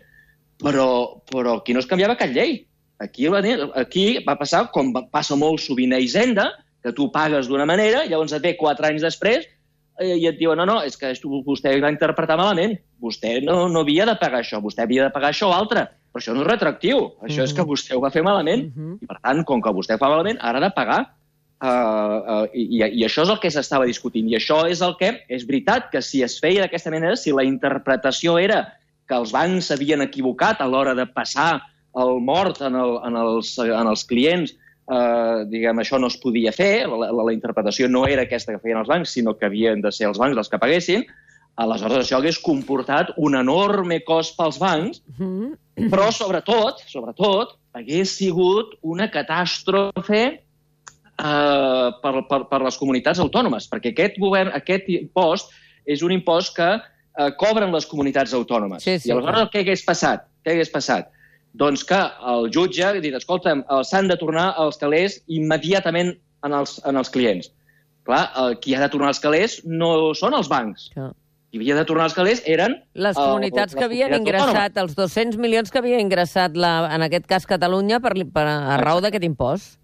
Però, 0.64 0.88
però 1.28 1.58
aquí 1.58 1.76
no 1.76 1.84
es 1.84 1.90
canviava 1.90 2.16
cap 2.16 2.32
llei. 2.32 2.62
Aquí, 3.04 3.28
va, 3.28 3.44
aquí 3.76 4.06
va 4.24 4.38
passar 4.40 4.64
com 4.72 4.88
passa 5.12 5.36
molt 5.36 5.60
sovint 5.60 5.92
a 5.92 6.00
Hisenda, 6.00 6.48
que 6.80 6.96
tu 6.96 7.10
pagues 7.12 7.52
d'una 7.52 7.68
manera, 7.68 8.06
llavors 8.08 8.32
et 8.32 8.40
ve 8.40 8.56
quatre 8.56 8.88
anys 8.88 9.04
després 9.04 9.44
i 10.04 10.26
et 10.28 10.38
diuen, 10.38 10.58
no, 10.60 10.66
no, 10.68 10.78
és 10.86 10.96
que 10.98 11.10
vostè 11.46 11.72
va 11.82 11.90
interpretar 11.92 12.38
malament. 12.38 12.76
Vostè 13.02 13.38
no, 13.44 13.66
no 13.72 13.82
havia 13.82 14.06
de 14.06 14.14
pagar 14.20 14.42
això, 14.42 14.60
vostè 14.62 14.84
havia 14.84 15.08
de 15.08 15.14
pagar 15.14 15.32
això 15.32 15.50
o 15.50 15.54
altre. 15.56 15.86
Però 16.12 16.22
això 16.22 16.34
no 16.34 16.44
és 16.44 16.48
retroactiu, 16.48 17.04
això 17.26 17.44
és 17.44 17.54
que 17.54 17.66
vostè 17.66 17.96
ho 17.96 18.02
va 18.04 18.12
fer 18.14 18.24
malament. 18.26 18.68
Mhm. 18.70 18.98
I, 19.02 19.08
per 19.10 19.18
tant, 19.20 19.44
com 19.48 19.62
que 19.62 19.74
vostè 19.74 19.96
ho 19.96 20.02
fa 20.02 20.10
malament, 20.12 20.38
ara 20.40 20.62
ha 20.62 20.66
de 20.68 20.74
pagar. 20.76 21.00
Uh, 21.58 21.66
uh, 21.66 22.44
i, 22.54 22.78
I 22.86 23.02
això 23.02 23.24
és 23.26 23.32
el 23.34 23.40
que 23.42 23.50
s'estava 23.50 23.88
discutint. 23.88 24.28
I 24.30 24.38
això 24.38 24.62
és 24.70 24.82
el 24.84 24.94
que... 25.00 25.10
És 25.28 25.46
veritat 25.48 25.90
que 25.90 26.02
si 26.02 26.22
es 26.22 26.38
feia 26.38 26.62
d'aquesta 26.62 26.94
manera, 26.94 27.18
si 27.18 27.34
la 27.34 27.46
interpretació 27.46 28.38
era 28.38 28.62
que 29.08 29.16
els 29.16 29.32
bancs 29.34 29.72
s'havien 29.72 30.04
equivocat 30.04 30.60
a 30.62 30.68
l'hora 30.70 30.94
de 30.94 31.08
passar 31.10 31.56
el 31.98 32.20
mort 32.22 32.60
en, 32.62 32.76
el, 32.78 32.98
en, 33.08 33.16
els, 33.18 33.56
en 33.64 33.90
els 33.90 34.04
clients, 34.06 34.54
eh, 34.90 35.44
diguem, 35.50 35.78
això 35.82 35.98
no 36.00 36.08
es 36.08 36.16
podia 36.20 36.52
fer, 36.52 36.86
la, 36.88 37.10
la, 37.12 37.24
la 37.28 37.32
interpretació 37.34 37.88
no 37.88 38.06
era 38.08 38.22
aquesta 38.24 38.52
que 38.54 38.62
feien 38.64 38.78
els 38.80 38.88
bancs, 38.88 39.12
sinó 39.12 39.36
que 39.36 39.46
havien 39.46 39.80
de 39.84 39.92
ser 39.92 40.08
els 40.08 40.18
bancs 40.18 40.36
els 40.38 40.48
que 40.48 40.58
paguessin, 40.62 41.04
aleshores 41.58 42.04
això 42.06 42.18
hagués 42.20 42.38
comportat 42.38 43.08
un 43.18 43.34
enorme 43.34 44.00
cost 44.06 44.36
pels 44.38 44.58
bancs, 44.62 45.02
Mhm. 45.18 45.88
però 45.90 46.10
sobretot, 46.12 46.80
sobretot, 46.90 47.56
hagués 47.74 48.10
sigut 48.16 48.76
una 48.82 49.08
catàstrofe 49.10 50.22
eh, 51.18 51.88
per, 52.02 52.14
per, 52.28 52.40
per 52.50 52.60
les 52.62 52.76
comunitats 52.78 53.18
autònomes, 53.22 53.68
perquè 53.70 53.92
aquest 53.92 54.18
govern, 54.22 54.50
aquest 54.54 54.88
impost 54.88 55.50
és 55.86 56.02
un 56.02 56.12
impost 56.14 56.54
que 56.56 56.68
eh, 56.78 57.30
cobren 57.40 57.72
les 57.74 57.86
comunitats 57.86 58.34
autònomes. 58.34 58.82
Sí, 58.84 58.98
sí, 58.98 59.08
I 59.08 59.12
aleshores 59.16 59.40
clar. 59.40 59.50
què 59.52 59.62
hagués 59.64 59.82
passat? 59.86 60.26
Què 60.44 60.54
hagués 60.54 60.70
passat? 60.70 61.10
Doncs 61.58 61.82
que 61.86 61.98
el 62.32 62.50
jutge 62.54 62.84
ha 62.86 62.92
dit, 62.94 63.14
escolta'm, 63.18 63.64
eh, 63.66 63.84
s'han 63.84 64.10
de 64.10 64.16
tornar 64.20 64.52
els 64.62 64.78
calés 64.78 65.18
immediatament 65.26 66.12
en 66.46 66.54
els, 66.54 66.76
en 66.86 67.00
els 67.00 67.10
clients. 67.10 67.50
Clar, 68.06 68.26
eh, 68.28 68.52
qui 68.62 68.76
ha 68.76 68.82
de 68.84 68.90
tornar 68.92 69.10
els 69.14 69.22
calés 69.22 69.58
no 69.64 70.14
són 70.14 70.36
els 70.38 70.48
bancs, 70.48 70.88
Clar. 70.94 71.10
qui 71.50 71.58
havia 71.60 71.74
de 71.80 71.84
tornar 71.88 72.06
els 72.08 72.14
calés 72.16 72.44
eren... 72.46 72.78
Les 72.94 73.16
eh, 73.16 73.18
comunitats 73.18 73.74
les 73.74 73.80
que 73.80 73.88
havien 73.88 74.14
ingressat, 74.20 74.78
els 74.78 74.94
200 74.94 75.40
milions 75.42 75.74
que 75.74 75.82
havia 75.82 75.98
ingressat, 76.00 76.56
la, 76.56 76.72
en 76.94 77.04
aquest 77.08 77.26
cas 77.26 77.48
Catalunya, 77.50 77.98
per, 78.04 78.14
per 78.32 78.46
a 78.46 78.78
raó 78.84 79.02
d'aquest 79.04 79.26
impost. 79.26 79.76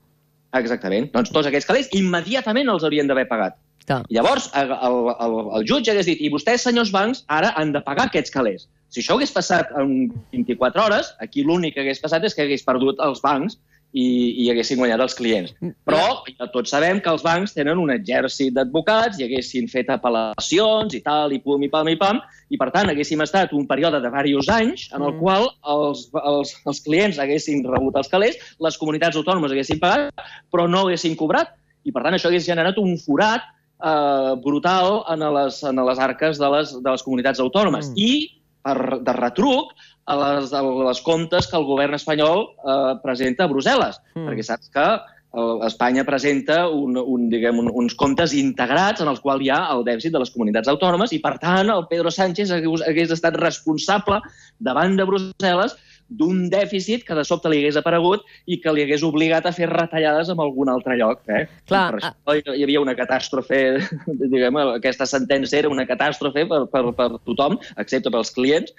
Exactament. 0.54 1.10
Doncs 1.12 1.34
tots 1.34 1.50
aquests 1.50 1.66
calés 1.66 1.90
immediatament 1.98 2.70
els 2.70 2.86
haurien 2.86 3.10
d'haver 3.10 3.26
pagat. 3.26 3.58
Clar. 3.84 4.00
Llavors 4.14 4.46
el, 4.56 4.70
el, 4.72 4.94
el, 5.26 5.34
el 5.58 5.66
jutge 5.68 5.92
hagués 5.92 6.06
dit 6.08 6.22
i 6.22 6.30
vostès, 6.32 6.62
senyors 6.64 6.94
bancs, 6.94 7.26
ara 7.28 7.50
han 7.58 7.74
de 7.74 7.82
pagar 7.84 8.06
aquests 8.08 8.32
calés. 8.32 8.68
Si 8.94 9.02
això 9.02 9.16
hagués 9.18 9.34
passat 9.34 9.72
en 9.80 10.08
24 10.32 10.84
hores, 10.86 11.14
aquí 11.18 11.42
l'únic 11.42 11.74
que 11.74 11.82
hagués 11.82 12.02
passat 12.02 12.22
és 12.24 12.34
que 12.36 12.46
hagués 12.46 12.62
perdut 12.62 13.00
els 13.02 13.18
bancs 13.24 13.56
i, 13.94 14.04
i 14.42 14.46
haguessin 14.50 14.78
guanyat 14.78 15.02
els 15.02 15.14
clients. 15.18 15.54
Però 15.86 16.02
ja 16.26 16.46
tots 16.52 16.70
sabem 16.74 17.00
que 17.02 17.10
els 17.10 17.22
bancs 17.26 17.54
tenen 17.54 17.78
un 17.82 17.90
exèrcit 17.94 18.54
d'advocats 18.54 19.18
i 19.18 19.26
haguessin 19.26 19.66
fet 19.70 19.90
apel·lacions 19.90 20.94
i 20.94 21.00
tal, 21.02 21.34
i 21.34 21.40
pum, 21.42 21.62
i 21.62 21.70
pam, 21.70 21.90
i 21.90 21.98
pam, 21.98 22.20
i 22.50 22.58
per 22.60 22.70
tant 22.74 22.90
haguéssim 22.90 23.22
estat 23.22 23.54
un 23.54 23.66
període 23.70 23.98
de 24.02 24.10
diversos 24.10 24.50
anys 24.54 24.86
en 24.92 25.02
el 25.02 25.14
Mm. 25.14 25.20
qual 25.22 25.48
els, 25.74 26.06
els, 26.22 26.54
els 26.66 26.80
clients 26.86 27.18
haguessin 27.18 27.66
rebut 27.66 27.98
els 27.98 28.10
calés, 28.10 28.38
les 28.60 28.78
comunitats 28.78 29.18
autònomes 29.18 29.54
haguessin 29.54 29.82
pagat, 29.82 30.14
però 30.50 30.68
no 30.70 30.86
haguessin 30.86 31.18
cobrat, 31.18 31.54
i 31.84 31.92
per 31.92 32.02
tant 32.02 32.14
això 32.14 32.30
hagués 32.30 32.46
generat 32.46 32.78
un 32.78 32.96
forat 32.98 33.42
eh, 33.82 34.34
brutal 34.42 35.04
en 35.10 35.26
les, 35.34 35.62
en 35.62 35.82
les 35.86 35.98
arques 35.98 36.38
de 36.38 36.50
les, 36.56 36.78
de 36.82 36.90
les 36.90 37.02
comunitats 37.02 37.42
autònomes. 37.42 37.90
Mm. 37.90 37.94
Mm. 37.94 37.98
I, 37.98 38.43
per, 38.64 39.00
de 39.04 39.16
retruc, 39.16 39.74
a 40.04 40.16
les, 40.20 40.52
a 40.52 40.60
les 40.60 41.00
comptes 41.04 41.48
que 41.48 41.56
el 41.58 41.66
govern 41.68 41.96
espanyol 41.96 42.46
eh, 42.50 42.94
presenta 43.04 43.46
a 43.46 43.52
Brussel·les. 43.52 44.00
Mm. 44.16 44.26
Perquè 44.28 44.46
saps 44.46 44.72
que 44.74 44.84
eh, 44.84 45.66
Espanya 45.68 46.04
presenta 46.08 46.64
un, 46.68 46.98
un, 47.00 47.28
diguem, 47.32 47.60
un, 47.62 47.70
uns 47.84 47.96
comptes 48.00 48.34
integrats 48.36 49.04
en 49.04 49.10
els 49.12 49.22
quals 49.24 49.44
hi 49.44 49.50
ha 49.54 49.62
el 49.74 49.84
dèficit 49.86 50.14
de 50.14 50.22
les 50.22 50.32
comunitats 50.34 50.70
autònomes 50.72 51.14
i, 51.16 51.22
per 51.24 51.36
tant, 51.42 51.72
el 51.72 51.86
Pedro 51.90 52.12
Sánchez 52.14 52.52
hagués, 52.56 52.84
hagués 52.88 53.16
estat 53.16 53.40
responsable 53.40 54.20
davant 54.60 54.96
de 55.00 55.08
Brussel·les 55.08 55.76
d'un 56.18 56.48
dèficit 56.52 57.04
que 57.06 57.16
de 57.18 57.24
sobte 57.26 57.50
li 57.50 57.60
hagués 57.62 57.78
aparegut 57.80 58.24
i 58.46 58.58
que 58.62 58.72
li 58.74 58.84
hagués 58.84 59.04
obligat 59.06 59.46
a 59.46 59.54
fer 59.56 59.68
retallades 59.70 60.30
en 60.32 60.42
algun 60.42 60.72
altre 60.72 60.96
lloc. 61.00 61.22
Eh? 61.28 61.44
Clar, 61.68 61.86
per 61.92 62.02
això 62.34 62.56
hi 62.56 62.66
havia 62.66 62.82
una 62.82 62.96
catàstrofe, 62.98 63.62
diguem, 64.34 64.60
aquesta 64.74 65.08
sentència 65.10 65.62
era 65.62 65.72
una 65.72 65.86
catàstrofe 65.88 66.46
per, 66.50 66.64
per, 66.72 66.84
per 66.96 67.08
tothom, 67.24 67.58
excepte 67.80 68.12
pels 68.14 68.32
clients, 68.34 68.74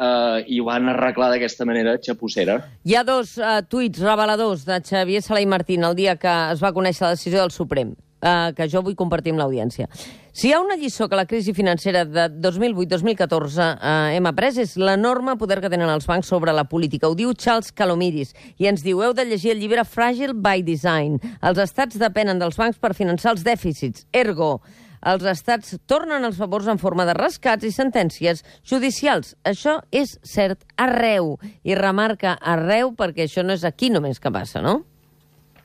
eh, 0.00 0.44
i 0.46 0.60
ho 0.60 0.68
van 0.68 0.88
arreglar 0.92 1.30
d'aquesta 1.34 1.66
manera 1.68 1.96
xapussera. 2.02 2.60
Hi 2.84 2.96
ha 2.96 3.04
dos 3.06 3.36
uh, 3.40 3.60
tuits 3.68 4.00
reveladors 4.04 4.64
de 4.68 4.80
Xavier 4.86 5.22
Sala 5.24 5.42
i 5.44 5.50
Martín 5.50 5.84
el 5.86 5.98
dia 5.98 6.16
que 6.20 6.32
es 6.54 6.62
va 6.64 6.74
conèixer 6.76 7.06
la 7.06 7.14
decisió 7.16 7.42
del 7.42 7.54
Suprem, 7.54 7.94
uh, 8.22 8.50
que 8.56 8.68
jo 8.70 8.84
vull 8.86 8.98
compartir 8.98 9.34
amb 9.34 9.42
l'audiència. 9.42 9.90
Si 10.32 10.46
hi 10.46 10.52
ha 10.54 10.60
una 10.62 10.76
lliçó 10.78 11.08
que 11.08 11.18
la 11.18 11.26
crisi 11.26 11.52
financera 11.52 12.04
de 12.06 12.28
2008-2014 12.38 13.64
uh, 13.74 14.10
hem 14.14 14.28
après 14.30 14.60
és 14.62 14.76
l'enorme 14.78 15.34
poder 15.40 15.58
que 15.62 15.70
tenen 15.72 15.90
els 15.90 16.06
bancs 16.06 16.28
sobre 16.30 16.54
la 16.54 16.68
política. 16.70 17.08
Ho 17.10 17.16
diu 17.18 17.32
Charles 17.34 17.72
Calomiris 17.74 18.30
i 18.62 18.68
ens 18.70 18.84
diu 18.86 19.02
heu 19.02 19.14
de 19.16 19.24
llegir 19.26 19.56
el 19.56 19.58
llibre 19.58 19.82
Fragile 19.82 20.36
by 20.38 20.62
Design. 20.62 21.18
Els 21.42 21.58
estats 21.58 21.98
depenen 21.98 22.38
dels 22.38 22.60
bancs 22.60 22.78
per 22.78 22.94
finançar 22.94 23.34
els 23.34 23.42
dèficits. 23.42 24.06
Ergo, 24.14 24.60
els 25.02 25.24
estats 25.26 25.74
tornen 25.90 26.22
els 26.28 26.38
favors 26.38 26.68
en 26.70 26.78
forma 26.78 27.08
de 27.08 27.16
rescats 27.18 27.66
i 27.66 27.72
sentències 27.74 28.44
judicials. 28.62 29.34
Això 29.42 29.80
és 29.90 30.14
cert 30.22 30.62
arreu. 30.78 31.38
I 31.66 31.74
remarca 31.74 32.36
arreu 32.38 32.94
perquè 32.94 33.26
això 33.26 33.42
no 33.42 33.56
és 33.56 33.66
aquí 33.66 33.90
només 33.90 34.22
que 34.22 34.30
passa, 34.30 34.62
no? 34.62 34.84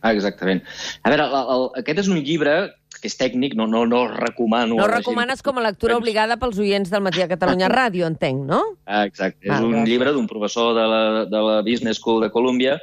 Ah, 0.06 0.14
exactament. 0.14 0.62
A 1.02 1.10
veure, 1.10 1.26
el, 1.26 1.54
el, 1.56 1.64
aquest 1.82 2.04
és 2.04 2.10
un 2.14 2.20
llibre 2.22 2.56
que 3.02 3.10
és 3.10 3.18
tècnic, 3.18 3.56
no, 3.58 3.66
no, 3.70 3.84
no 3.90 4.04
el 4.06 4.12
recomano. 4.22 4.78
No 4.78 4.90
recomanes 4.90 5.42
com 5.46 5.58
a 5.58 5.64
lectura 5.66 5.98
obligada 5.98 6.38
pels 6.42 6.60
oients 6.62 6.92
del 6.94 7.02
Matí 7.06 7.24
a 7.24 7.30
Catalunya 7.32 7.70
Ràdio, 7.72 8.06
entenc, 8.08 8.46
no? 8.50 8.62
Ah, 8.86 9.04
exacte. 9.10 9.50
Ah, 9.50 9.58
és 9.58 9.66
un 9.66 9.88
llibre 9.88 10.14
d'un 10.14 10.30
professor 10.30 10.76
de 10.78 10.86
la, 10.92 11.02
de 11.32 11.42
la 11.50 11.58
Business 11.66 12.00
School 12.02 12.22
de 12.22 12.30
Columbia 12.34 12.78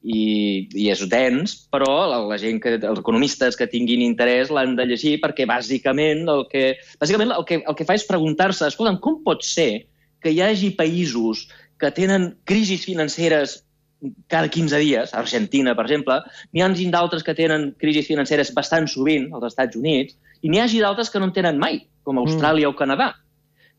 i, 0.00 0.22
i 0.72 0.88
és 0.94 1.02
dens, 1.10 1.56
però 1.72 1.90
la, 2.08 2.20
la 2.30 2.38
gent 2.40 2.60
que, 2.62 2.76
els 2.78 3.02
economistes 3.02 3.58
que 3.58 3.68
tinguin 3.70 4.04
interès 4.04 4.52
l'han 4.54 4.76
de 4.78 4.86
llegir 4.88 5.18
perquè 5.24 5.48
bàsicament 5.50 6.22
el 6.30 6.46
que, 6.52 6.76
bàsicament 7.02 7.34
el 7.36 7.46
que, 7.48 7.60
el 7.60 7.76
que 7.76 7.88
fa 7.88 7.98
és 7.98 8.06
preguntar-se, 8.08 8.70
escolta'm, 8.70 9.00
com 9.02 9.20
pot 9.26 9.44
ser 9.44 9.88
que 10.22 10.32
hi 10.32 10.40
hagi 10.44 10.72
països 10.78 11.48
que 11.80 11.90
tenen 11.96 12.30
crisis 12.48 12.84
financeres 12.86 13.60
cada 14.32 14.48
15 14.48 14.78
dies, 14.80 15.14
Argentina, 15.14 15.74
per 15.76 15.86
exemple, 15.86 16.20
n'hi 16.52 16.62
ha 16.64 16.68
d'altres 16.92 17.24
que 17.24 17.34
tenen 17.34 17.72
crisis 17.78 18.08
financeres 18.08 18.52
bastant 18.54 18.88
sovint, 18.88 19.28
als 19.34 19.52
Estats 19.52 19.76
Units, 19.76 20.16
i 20.42 20.48
n'hi 20.48 20.60
hagi 20.60 20.80
d'altres 20.80 21.10
que 21.10 21.20
no 21.20 21.28
en 21.28 21.34
tenen 21.36 21.58
mai, 21.58 21.82
com 22.02 22.18
Austràlia 22.18 22.68
mm. 22.68 22.72
o 22.72 22.78
Canadà. 22.78 23.10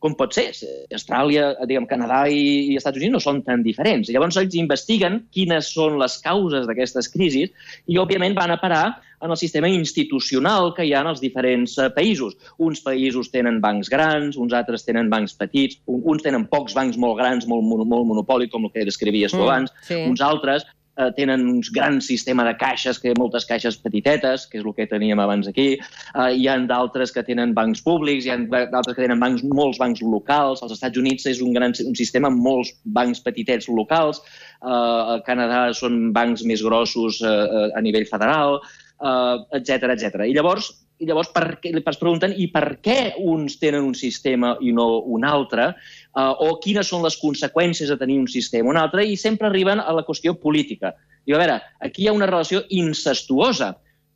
Com 0.02 0.16
pot 0.18 0.34
ser? 0.34 0.48
Austràlia, 0.94 1.52
diguem, 1.70 1.86
Canadà 1.90 2.24
i, 2.30 2.72
i 2.74 2.78
Estats 2.78 2.98
Units 2.98 3.14
no 3.14 3.22
són 3.22 3.44
tan 3.46 3.62
diferents. 3.66 4.10
Llavors 4.10 4.38
ells 4.42 4.58
investiguen 4.58 5.20
quines 5.34 5.70
són 5.76 6.00
les 6.02 6.18
causes 6.24 6.66
d'aquestes 6.70 7.10
crisis 7.14 7.52
i, 7.86 8.00
òbviament, 8.02 8.38
van 8.38 8.54
a 8.54 8.58
parar 8.62 8.86
en 9.22 9.32
el 9.32 9.38
sistema 9.38 9.70
institucional 9.70 10.74
que 10.76 10.86
hi 10.88 10.94
ha 10.96 11.04
en 11.06 11.12
els 11.12 11.22
diferents 11.24 11.78
eh, 11.78 11.90
països. 11.96 12.38
Uns 12.58 12.82
països 12.86 13.32
tenen 13.34 13.60
bancs 13.64 13.92
grans, 13.92 14.38
uns 14.38 14.56
altres 14.58 14.88
tenen 14.88 15.12
bancs 15.12 15.36
petits, 15.38 15.82
un, 15.86 16.04
uns 16.14 16.24
tenen 16.26 16.48
pocs 16.52 16.76
bancs 16.78 17.00
molt 17.02 17.20
grans, 17.20 17.48
molt, 17.50 17.66
molt, 17.68 17.88
molt 17.88 18.08
monopoli, 18.14 18.50
com 18.52 18.68
el 18.68 18.74
que 18.74 18.88
descrivies 18.88 19.36
tu 19.36 19.42
Mm, 19.42 19.50
abans, 19.50 19.74
sí. 19.88 19.98
uns 20.06 20.22
altres 20.22 20.66
eh, 20.98 21.10
tenen 21.16 21.48
uns 21.48 21.72
grans 21.74 22.06
sistema 22.06 22.44
de 22.46 22.56
caixes, 22.60 23.00
que 23.00 23.14
moltes 23.18 23.46
caixes 23.50 23.78
petitetes, 23.82 24.46
que 24.50 24.60
és 24.60 24.66
el 24.66 24.76
que 24.78 24.88
teníem 24.90 25.20
abans 25.20 25.48
aquí. 25.48 25.70
Eh, 25.80 26.30
hi 26.38 26.48
ha 26.48 26.58
d'altres 26.70 27.14
que 27.16 27.24
tenen 27.28 27.56
bancs 27.58 27.82
públics, 27.86 28.26
hi 28.26 28.34
ha 28.34 28.38
d'altres 28.38 28.96
que 28.96 29.02
tenen 29.02 29.22
bancs, 29.22 29.44
molts 29.44 29.80
bancs 29.82 30.04
locals. 30.04 30.62
Als 30.62 30.76
Estats 30.78 31.00
Units 31.02 31.26
és 31.32 31.42
un 31.42 31.56
gran 31.58 31.74
un 31.86 31.98
sistema 31.98 32.30
amb 32.32 32.44
molts 32.44 32.74
bancs 32.84 33.24
petitets 33.24 33.70
locals. 33.70 34.22
Eh, 34.62 34.70
a 35.16 35.20
Canadà 35.26 35.64
són 35.78 36.12
bancs 36.14 36.46
més 36.46 36.64
grossos 36.66 37.22
eh, 37.24 37.70
a 37.76 37.82
nivell 37.82 38.08
federal, 38.10 38.60
etc 39.02 39.88
uh, 39.88 39.94
etc. 39.96 40.26
I 40.28 40.34
llavors, 40.36 40.70
i 41.02 41.08
llavors 41.10 41.32
per 41.34 41.58
es 41.62 42.00
pregunten 42.00 42.36
i 42.38 42.48
per 42.54 42.78
què 42.86 43.14
uns 43.18 43.58
tenen 43.62 43.88
un 43.88 43.96
sistema 43.98 44.54
i 44.62 44.74
no 44.76 44.88
un 45.10 45.26
altre, 45.26 45.72
uh, 46.14 46.34
o 46.46 46.58
quines 46.64 46.88
són 46.88 47.06
les 47.06 47.18
conseqüències 47.22 47.90
de 47.90 47.98
tenir 47.98 48.20
un 48.22 48.30
sistema 48.30 48.70
o 48.70 48.76
un 48.76 48.82
altre, 48.82 49.06
i 49.06 49.18
sempre 49.18 49.50
arriben 49.50 49.82
a 49.82 49.96
la 49.98 50.06
qüestió 50.08 50.36
política. 50.38 50.94
Diu, 51.26 51.38
a 51.38 51.42
veure, 51.42 51.58
aquí 51.82 52.06
hi 52.06 52.12
ha 52.12 52.18
una 52.18 52.30
relació 52.30 52.64
incestuosa, 52.70 53.74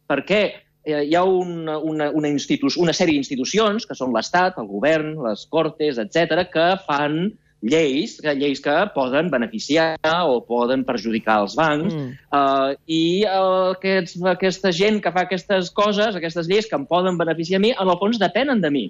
perquè 0.10 0.42
eh, 0.86 1.01
hi 1.04 1.15
ha 1.18 1.24
una, 1.24 1.77
una, 1.77 2.10
una, 2.13 2.30
institu 2.30 2.70
una 2.82 2.94
sèrie 2.94 3.18
d'institucions, 3.18 3.86
que 3.89 3.98
són 3.98 4.13
l'Estat, 4.13 4.60
el 4.62 4.70
govern, 4.70 5.15
les 5.25 5.46
Cortes, 5.50 6.00
etc, 6.01 6.46
que 6.54 6.70
fan 6.86 7.27
lleis, 7.66 8.20
que, 8.22 8.34
lleis 8.38 8.62
que 8.62 8.74
poden 8.94 9.32
beneficiar 9.34 9.96
o 10.30 10.38
poden 10.46 10.84
perjudicar 10.86 11.40
els 11.44 11.56
bancs, 11.58 11.96
Mm. 11.96 12.12
uh, 12.30 12.76
i 12.86 13.26
uh, 13.26 13.72
aquests, 13.74 14.20
aquesta 14.36 14.72
gent 14.76 15.02
que 15.02 15.12
fa 15.12 15.26
aquestes 15.26 15.72
coses, 15.74 16.16
aquestes 16.16 16.48
lleis 16.52 16.70
que 16.70 16.78
em 16.78 16.86
poden 16.86 17.18
beneficiar 17.18 17.58
a 17.58 17.64
mi, 17.66 17.72
en 17.74 17.90
el 17.90 17.98
fons 17.98 18.22
depenen 18.22 18.62
de 18.62 18.70
mi. 18.72 18.86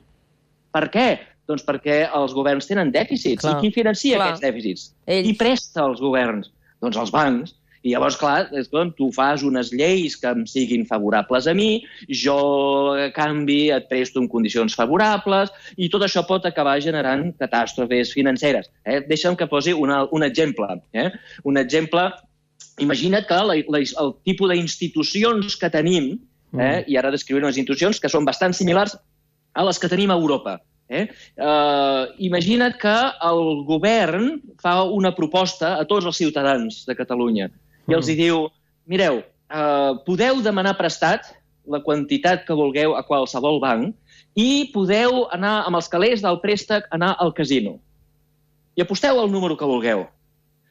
Per 0.76 0.90
què? 0.92 1.08
Doncs 1.48 1.64
perquè 1.64 2.02
els 2.10 2.34
governs 2.34 2.68
tenen 2.68 2.92
dèficits. 2.92 3.44
Clar. 3.46 3.60
I 3.60 3.62
qui 3.62 3.72
financia 3.72 4.18
Clar. 4.18 4.28
aquests 4.28 4.44
dèficits? 4.44 4.88
Ells. 5.06 5.28
Qui 5.28 5.36
presta 5.40 5.84
als 5.86 6.02
governs? 6.02 6.52
Doncs 6.82 6.98
els 6.98 7.14
bancs. 7.14 7.56
I 7.86 7.92
llavors, 7.94 8.16
clar, 8.18 8.48
és 8.58 8.66
com 8.74 8.90
tu 8.98 9.12
fas 9.14 9.44
unes 9.46 9.70
lleis 9.70 10.16
que 10.18 10.32
em 10.34 10.42
siguin 10.50 10.88
favorables 10.90 11.46
a 11.46 11.54
mi, 11.54 11.84
jo, 12.10 12.38
a 12.98 13.12
canvi, 13.14 13.70
et 13.76 13.86
presto 13.92 14.22
en 14.24 14.30
condicions 14.32 14.74
favorables, 14.74 15.52
i 15.78 15.90
tot 15.94 16.02
això 16.02 16.24
pot 16.26 16.48
acabar 16.50 16.80
generant 16.82 17.28
catàstrofes 17.38 18.16
financeres. 18.18 18.72
Eh? 18.90 19.04
Deixa'm 19.06 19.38
que 19.38 19.46
posi 19.52 19.76
una, 19.78 20.02
un 20.18 20.26
exemple. 20.26 20.80
Eh? 20.98 21.12
Un 21.46 21.62
exemple, 21.62 22.08
imagina't 22.82 23.28
que 23.30 23.42
la, 23.52 23.58
la, 23.76 23.82
el 24.02 24.14
tipus 24.26 24.50
d'institucions 24.56 25.54
que 25.62 25.70
tenim, 25.70 26.16
eh? 26.58 26.80
i 26.90 26.98
ara 26.98 27.14
descriuré 27.14 27.46
unes 27.46 27.60
institucions 27.62 28.02
que 28.02 28.10
són 28.10 28.26
bastant 28.26 28.56
similars 28.58 28.98
a 29.54 29.68
les 29.68 29.78
que 29.78 29.92
tenim 29.92 30.10
a 30.10 30.18
Europa. 30.18 30.58
Eh? 30.90 31.06
Uh, 31.38 32.10
imagina't 32.22 32.80
que 32.82 32.96
el 33.30 33.62
govern 33.70 34.40
fa 34.62 34.80
una 34.90 35.14
proposta 35.18 35.76
a 35.78 35.86
tots 35.90 36.10
els 36.10 36.18
ciutadans 36.18 36.82
de 36.90 36.98
Catalunya 36.98 37.48
i 37.90 37.96
els 37.98 38.10
hi 38.10 38.16
diu, 38.18 38.48
mireu, 38.90 39.22
uh, 39.50 39.98
podeu 40.08 40.42
demanar 40.46 40.76
prestat 40.80 41.32
la 41.70 41.82
quantitat 41.86 42.46
que 42.46 42.58
vulgueu 42.58 42.96
a 42.96 43.04
qualsevol 43.06 43.60
banc 43.62 43.96
i 44.38 44.70
podeu 44.74 45.26
anar 45.34 45.64
amb 45.66 45.80
els 45.80 45.90
calés 45.90 46.22
del 46.26 46.40
préstec 46.44 46.88
anar 46.96 47.16
al 47.22 47.34
casino. 47.34 47.78
I 48.76 48.84
aposteu 48.84 49.22
el 49.22 49.32
número 49.32 49.56
que 49.58 49.68
vulgueu. 49.68 50.06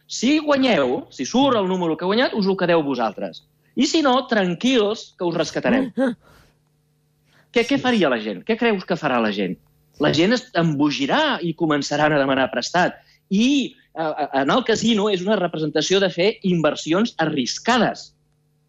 Si 0.06 0.36
guanyeu, 0.44 1.06
si 1.10 1.24
surt 1.24 1.56
el 1.56 1.68
número 1.68 1.96
que 1.96 2.04
ha 2.04 2.10
guanyat, 2.10 2.34
us 2.36 2.46
ho 2.46 2.56
quedeu 2.60 2.82
vosaltres. 2.84 3.42
I 3.74 3.88
si 3.90 4.02
no, 4.04 4.14
tranquils, 4.30 5.14
que 5.18 5.24
us 5.26 5.38
rescatarem. 5.38 5.88
què, 7.54 7.64
què 7.64 7.78
faria 7.80 8.10
la 8.12 8.20
gent? 8.22 8.44
Què 8.46 8.58
creus 8.60 8.84
que 8.84 8.98
farà 9.00 9.18
la 9.22 9.32
gent? 9.34 9.56
La 10.02 10.10
gent 10.14 10.34
es 10.36 10.48
embogirà 10.58 11.38
i 11.42 11.54
començaran 11.56 12.12
a 12.12 12.20
demanar 12.20 12.50
prestat. 12.52 13.00
I 13.30 13.48
eh, 13.48 13.83
anar 13.94 14.58
al 14.58 14.64
casino 14.64 15.08
és 15.10 15.22
una 15.22 15.38
representació 15.38 16.00
de 16.02 16.10
fer 16.10 16.34
inversions 16.42 17.14
arriscades. 17.22 18.10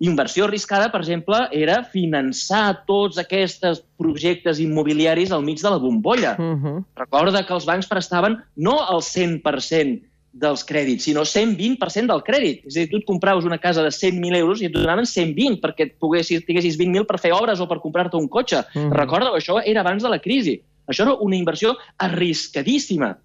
Inversió 0.04 0.46
arriscada, 0.46 0.90
per 0.92 1.00
exemple, 1.00 1.38
era 1.56 1.78
finançar 1.88 2.84
tots 2.88 3.18
aquests 3.18 3.82
projectes 3.98 4.60
immobiliaris 4.60 5.32
al 5.32 5.46
mig 5.46 5.62
de 5.64 5.72
la 5.72 5.80
bombolla. 5.80 6.36
Uh 6.38 6.56
-huh. 6.56 6.84
Recorda 6.96 7.46
que 7.46 7.54
els 7.54 7.66
bancs 7.66 7.88
prestaven 7.88 8.38
no 8.56 8.76
el 8.92 9.02
100% 9.02 10.02
dels 10.36 10.66
crèdits, 10.68 11.08
sinó 11.08 11.24
120% 11.24 12.12
del 12.12 12.24
crèdit. 12.28 12.66
És 12.68 12.76
a 12.76 12.80
dir, 12.80 12.90
tu 12.92 12.98
et 12.98 13.06
compraves 13.08 13.46
una 13.46 13.58
casa 13.58 13.82
de 13.82 13.90
100.000 13.90 14.36
euros 14.36 14.62
i 14.62 14.66
et 14.66 14.74
donaven 14.74 15.06
120 15.06 15.62
perquè 15.62 15.88
et 15.88 15.94
poguessis, 15.98 16.44
tinguessis 16.46 16.78
20.000 16.78 17.08
per 17.08 17.20
fer 17.24 17.32
obres 17.32 17.62
o 17.64 17.68
per 17.68 17.80
comprar-te 17.80 18.18
un 18.18 18.28
cotxe. 18.28 18.66
Mhm. 18.74 18.88
Mm. 18.88 18.92
Recorda, 19.00 19.32
això 19.32 19.62
era 19.66 19.80
abans 19.80 20.04
de 20.04 20.10
la 20.10 20.20
crisi. 20.20 20.62
Això 20.88 21.04
era 21.04 21.16
una 21.16 21.36
inversió 21.36 21.78
arriscadíssima. 21.98 23.18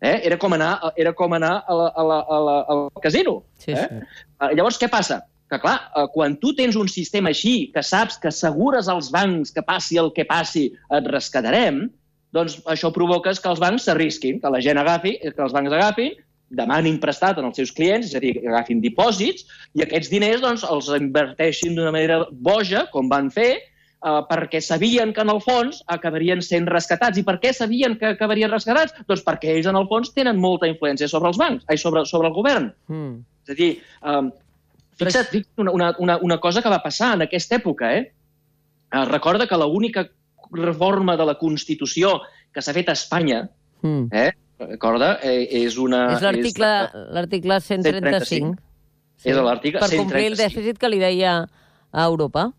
Eh? 0.00 0.20
Era 0.24 0.38
com 0.40 0.54
anar, 0.56 0.72
era 0.96 1.12
com 1.16 1.34
anar 1.36 1.58
a 1.68 1.76
la, 1.76 1.90
a 1.92 2.04
la, 2.06 2.20
a 2.24 2.40
la, 2.46 2.56
al 2.72 2.86
casino. 3.04 3.42
Sí, 3.60 3.74
eh? 3.76 3.84
sí. 3.84 4.24
Eh, 4.40 4.54
Llavors, 4.56 4.80
què 4.80 4.88
passa? 4.92 5.20
Que, 5.50 5.58
clar, 5.60 5.76
eh, 5.92 6.06
quan 6.14 6.38
tu 6.40 6.54
tens 6.56 6.78
un 6.80 6.88
sistema 6.88 7.34
aixi, 7.34 7.68
que 7.74 7.84
saps 7.84 8.16
que 8.22 8.30
assegures 8.32 8.88
als 8.88 9.10
bancs 9.12 9.52
que 9.52 9.64
passi 9.66 10.00
el 10.00 10.12
que 10.16 10.24
passi, 10.28 10.70
et 10.96 11.12
rescatarem, 11.12 11.84
doncs 12.32 12.60
això 12.70 12.92
provoca 12.94 13.34
que 13.34 13.50
els 13.50 13.60
bancs 13.60 13.88
s'arrisquin, 13.88 14.40
que 14.40 14.52
la 14.52 14.62
gent 14.64 14.80
agafi, 14.80 15.18
que 15.20 15.44
els 15.44 15.54
bancs 15.56 15.74
agafin, 15.76 16.16
demanin 16.50 16.98
prestat 17.02 17.38
als 17.38 17.58
seus 17.60 17.70
clients, 17.74 18.08
és 18.10 18.16
a 18.18 18.22
dir, 18.22 18.34
que 18.40 18.48
agafin 18.50 18.80
dipòsits, 18.82 19.46
i 19.78 19.84
aquests 19.84 20.10
diners 20.10 20.42
doncs, 20.42 20.64
els 20.66 20.88
inverteixin 20.96 21.76
d'una 21.76 21.92
manera 21.94 22.24
boja, 22.32 22.86
com 22.94 23.10
van 23.10 23.30
fer, 23.30 23.52
eh, 24.04 24.20
perquè 24.30 24.60
sabien 24.64 25.14
que 25.16 25.24
en 25.24 25.32
el 25.32 25.40
fons 25.44 25.82
acabarien 25.86 26.42
sent 26.42 26.68
rescatats. 26.70 27.18
I 27.18 27.24
per 27.26 27.38
què 27.42 27.52
sabien 27.56 27.96
que 28.00 28.14
acabarien 28.14 28.52
rescatats? 28.52 28.94
Doncs 29.08 29.24
perquè 29.26 29.54
ells 29.56 29.70
en 29.70 29.78
el 29.80 29.88
fons 29.90 30.14
tenen 30.16 30.40
molta 30.40 30.70
influència 30.70 31.08
sobre 31.08 31.32
els 31.32 31.40
bancs, 31.40 31.66
ai, 31.68 31.78
sobre, 31.78 32.04
sobre 32.06 32.30
el 32.30 32.36
govern. 32.36 32.70
Mm. 32.88 33.20
És 33.46 33.54
a 33.54 33.58
dir, 33.58 33.70
um, 34.06 34.32
fixa't, 35.00 35.30
fixa't 35.32 35.70
una, 35.72 35.94
una, 35.98 36.18
una, 36.22 36.40
cosa 36.40 36.62
que 36.62 36.72
va 36.72 36.82
passar 36.84 37.14
en 37.16 37.26
aquesta 37.26 37.58
època, 37.60 37.94
eh? 37.96 38.10
Uh, 38.90 39.06
recorda 39.06 39.46
que 39.46 39.58
l'única 39.58 40.08
reforma 40.50 41.16
de 41.16 41.24
la 41.24 41.38
Constitució 41.38 42.18
que 42.50 42.62
s'ha 42.62 42.74
fet 42.74 42.88
a 42.90 42.98
Espanya, 42.98 43.44
Mm. 43.82 44.08
eh? 44.12 44.32
recorda, 44.58 45.18
eh, 45.22 45.48
és 45.64 45.76
una... 45.80 46.02
És 46.14 46.24
l'article 46.24 46.68
l'article 47.16 47.60
135. 47.60 48.56
135. 48.60 49.30
És 49.30 49.36
l'article 49.36 49.80
Per 49.80 49.96
complir 49.96 50.26
el 50.28 50.36
135. 50.36 50.42
dèficit 50.44 50.80
que 50.80 50.90
li 50.92 50.98
deia 51.00 51.36
a 51.90 52.04
Europa. 52.04 52.50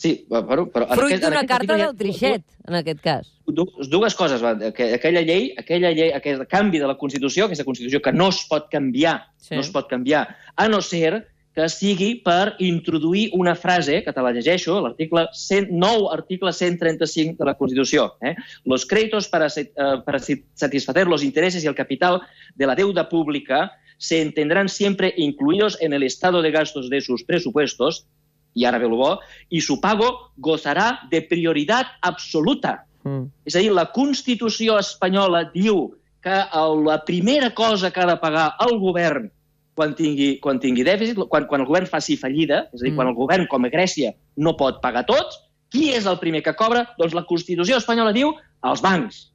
Sí, 0.00 0.14
però... 0.30 0.64
però 0.72 0.86
Fruit 0.96 1.20
d'una 1.20 1.42
carta 1.44 1.76
del 1.76 1.90
Trixet, 1.98 2.44
en 2.66 2.76
aquest 2.78 3.00
cas. 3.04 3.26
du- 3.46 3.66
dues 3.92 4.14
coses. 4.16 4.40
Va. 4.40 4.54
Aquella 4.70 5.20
llei, 5.20 5.50
aquella 5.60 5.90
llei, 5.92 6.12
aquest 6.16 6.46
canvi 6.48 6.78
de 6.80 6.86
la 6.88 6.94
Constitució, 6.96 7.44
aquesta 7.50 7.66
Constitució 7.68 8.00
que 8.00 8.12
no 8.16 8.30
es 8.32 8.38
pot 8.48 8.70
canviar, 8.72 9.18
Sí. 9.36 9.54
no 9.56 9.60
es 9.60 9.68
pot 9.74 9.88
canviar, 9.90 10.22
a 10.56 10.68
no 10.72 10.80
ser 10.80 11.26
que 11.52 11.66
sigui 11.68 12.14
per 12.24 12.54
introduir 12.62 13.28
una 13.34 13.56
frase, 13.56 14.04
que 14.04 14.12
te 14.14 14.22
la 14.22 14.30
llegeixo, 14.32 14.78
l'article 14.80 15.26
109, 15.34 16.06
article 16.14 16.52
135 16.54 17.36
de 17.44 17.44
la 17.50 17.56
Constitució. 17.58 18.14
Eh? 18.22 18.36
Los 18.64 18.86
créditos 18.86 19.28
para, 19.28 19.48
eh, 19.48 19.66
para 20.06 20.18
satisfacer 20.54 21.08
los 21.08 21.22
intereses 21.24 21.62
y 21.64 21.66
el 21.66 21.74
capital 21.74 22.22
de 22.54 22.66
la 22.66 22.74
deuda 22.76 23.08
pública 23.08 23.72
se 23.98 24.22
entenderán 24.22 24.68
siempre 24.70 25.12
incluidos 25.18 25.76
en 25.82 25.92
el 25.92 26.04
estado 26.04 26.40
de 26.40 26.52
gastos 26.52 26.88
de 26.88 27.00
sus 27.02 27.24
presupuestos, 27.24 28.06
i 28.54 28.66
ara 28.66 28.78
ve 28.78 28.86
el 28.86 28.96
bo, 28.98 29.18
i 29.50 29.60
su 29.60 29.80
pago 29.80 30.32
gozarà 30.38 31.06
de 31.10 31.22
prioritat 31.22 31.86
absoluta. 32.02 32.84
Mm. 33.04 33.30
És 33.46 33.56
a 33.56 33.62
dir, 33.62 33.72
la 33.72 33.90
Constitució 33.94 34.78
espanyola 34.78 35.44
diu 35.54 35.90
que 36.20 36.40
la 36.84 36.98
primera 37.06 37.54
cosa 37.54 37.90
que 37.90 38.00
ha 38.00 38.08
de 38.10 38.18
pagar 38.20 38.54
el 38.60 38.78
govern 38.78 39.30
quan 39.74 39.94
tingui, 39.96 40.34
quan 40.42 40.58
tingui 40.60 40.84
dèficit, 40.84 41.16
quan, 41.30 41.46
quan 41.48 41.62
el 41.62 41.68
govern 41.68 41.86
faci 41.88 42.18
fallida, 42.20 42.66
és 42.74 42.82
a 42.82 42.84
dir, 42.84 42.92
Mm. 42.92 42.96
quan 42.96 43.08
el 43.08 43.14
govern, 43.14 43.46
com 43.48 43.64
a 43.64 43.70
Grècia, 43.70 44.12
no 44.36 44.56
pot 44.56 44.82
pagar 44.82 45.06
tots, 45.06 45.38
qui 45.70 45.90
és 45.94 46.04
el 46.06 46.18
primer 46.18 46.42
que 46.42 46.52
cobra? 46.54 46.94
Doncs 46.98 47.14
la 47.14 47.24
Constitució 47.24 47.78
espanyola 47.78 48.12
diu 48.12 48.34
els 48.64 48.82
bancs. 48.82 49.29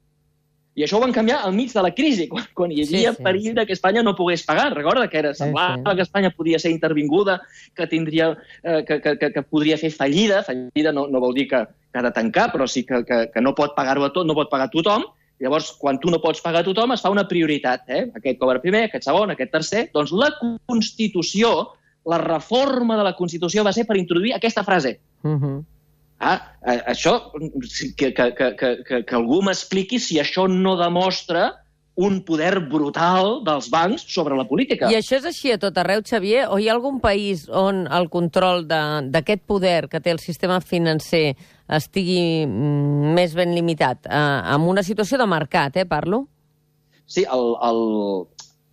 I 0.76 0.84
això 0.84 0.98
ho 0.98 1.00
van 1.00 1.14
canviar 1.16 1.38
al 1.40 1.54
mig 1.56 1.72
de 1.72 1.80
la 1.80 1.90
crisi, 1.96 2.26
quan, 2.28 2.44
quan 2.52 2.72
hi 2.72 2.82
havia 2.84 3.14
Sí, 3.14 3.16
sí, 3.16 3.24
perill 3.24 3.54
de 3.56 3.64
que 3.64 3.72
Espanya 3.72 4.02
no 4.04 4.12
pogués 4.16 4.42
pagar. 4.44 4.68
Recorda 4.76 5.06
que 5.08 5.16
era, 5.22 5.32
semblava 5.34 5.78
sí. 5.78 5.96
que 5.96 6.04
Espanya 6.04 6.30
podia 6.36 6.58
ser 6.60 6.70
intervinguda, 6.74 7.38
que 7.74 7.86
tindria, 7.88 8.34
eh, 8.62 8.82
que, 8.84 9.00
que, 9.00 9.14
que, 9.16 9.30
que 9.32 9.42
podria 9.42 9.78
fer 9.80 9.88
fallida. 9.94 10.42
Fallida 10.44 10.92
no, 10.92 11.06
no 11.08 11.22
vol 11.22 11.32
dir 11.38 11.46
que, 11.48 11.62
que 11.64 11.98
ha 11.98 12.04
de 12.04 12.10
tancar, 12.12 12.50
però 12.52 12.66
sí 12.68 12.84
que, 12.84 13.00
que, 13.08 13.22
que 13.32 13.40
no 13.40 13.54
pot 13.56 13.72
pagar-ho 13.76 14.04
a 14.04 14.10
tot, 14.12 14.28
no 14.28 14.36
pot 14.36 14.52
pagar 14.52 14.68
a 14.68 14.74
tothom. 14.74 15.06
Llavors, 15.40 15.70
quan 15.80 15.96
tu 16.00 16.12
no 16.12 16.20
pots 16.20 16.44
pagar 16.44 16.60
a 16.60 16.68
tothom, 16.68 16.92
es 16.92 17.04
fa 17.04 17.12
una 17.12 17.24
prioritat. 17.28 17.88
Eh? 17.88 18.02
Aquest 18.20 18.36
cobra 18.40 18.60
primer, 18.60 18.84
aquest 18.90 19.08
segon, 19.08 19.32
aquest 19.32 19.52
tercer. 19.56 19.86
Doncs 19.96 20.12
la 20.12 20.28
Constitució, 20.36 21.54
la 22.04 22.20
reforma 22.20 23.00
de 23.00 23.08
la 23.08 23.16
Constitució 23.16 23.64
va 23.64 23.72
ser 23.72 23.86
per 23.88 23.96
introduir 23.96 24.36
aquesta 24.36 24.64
frase. 24.64 24.98
Mm 25.24 25.40
-hmm. 25.40 25.64
Ah, 26.18 26.38
això, 26.88 27.18
que, 27.96 28.12
que, 28.16 28.30
que, 28.32 28.50
que, 28.56 29.02
que, 29.04 29.14
algú 29.16 29.42
m'expliqui 29.44 29.98
si 30.00 30.16
això 30.22 30.46
no 30.48 30.76
demostra 30.80 31.50
un 31.96 32.20
poder 32.28 32.60
brutal 32.68 33.42
dels 33.44 33.68
bancs 33.72 34.04
sobre 34.12 34.36
la 34.36 34.44
política. 34.48 34.90
I 34.92 34.98
això 34.98 35.16
és 35.16 35.26
així 35.28 35.52
a 35.52 35.58
tot 35.60 35.76
arreu, 35.80 36.02
Xavier? 36.04 36.44
O 36.52 36.58
hi 36.60 36.68
ha 36.68 36.74
algun 36.76 37.00
país 37.00 37.46
on 37.48 37.86
el 37.88 38.08
control 38.12 38.66
d'aquest 38.68 39.44
poder 39.48 39.88
que 39.92 40.00
té 40.04 40.12
el 40.12 40.20
sistema 40.20 40.60
financer 40.60 41.30
estigui 41.72 42.44
mm, 42.44 43.12
més 43.16 43.36
ben 43.36 43.54
limitat? 43.56 44.04
Eh, 44.08 44.24
amb 44.56 44.68
una 44.68 44.84
situació 44.84 45.20
de 45.20 45.28
mercat, 45.28 45.80
eh, 45.80 45.86
parlo? 45.88 46.26
Sí, 47.06 47.24
el, 47.24 47.52
el, 47.64 47.80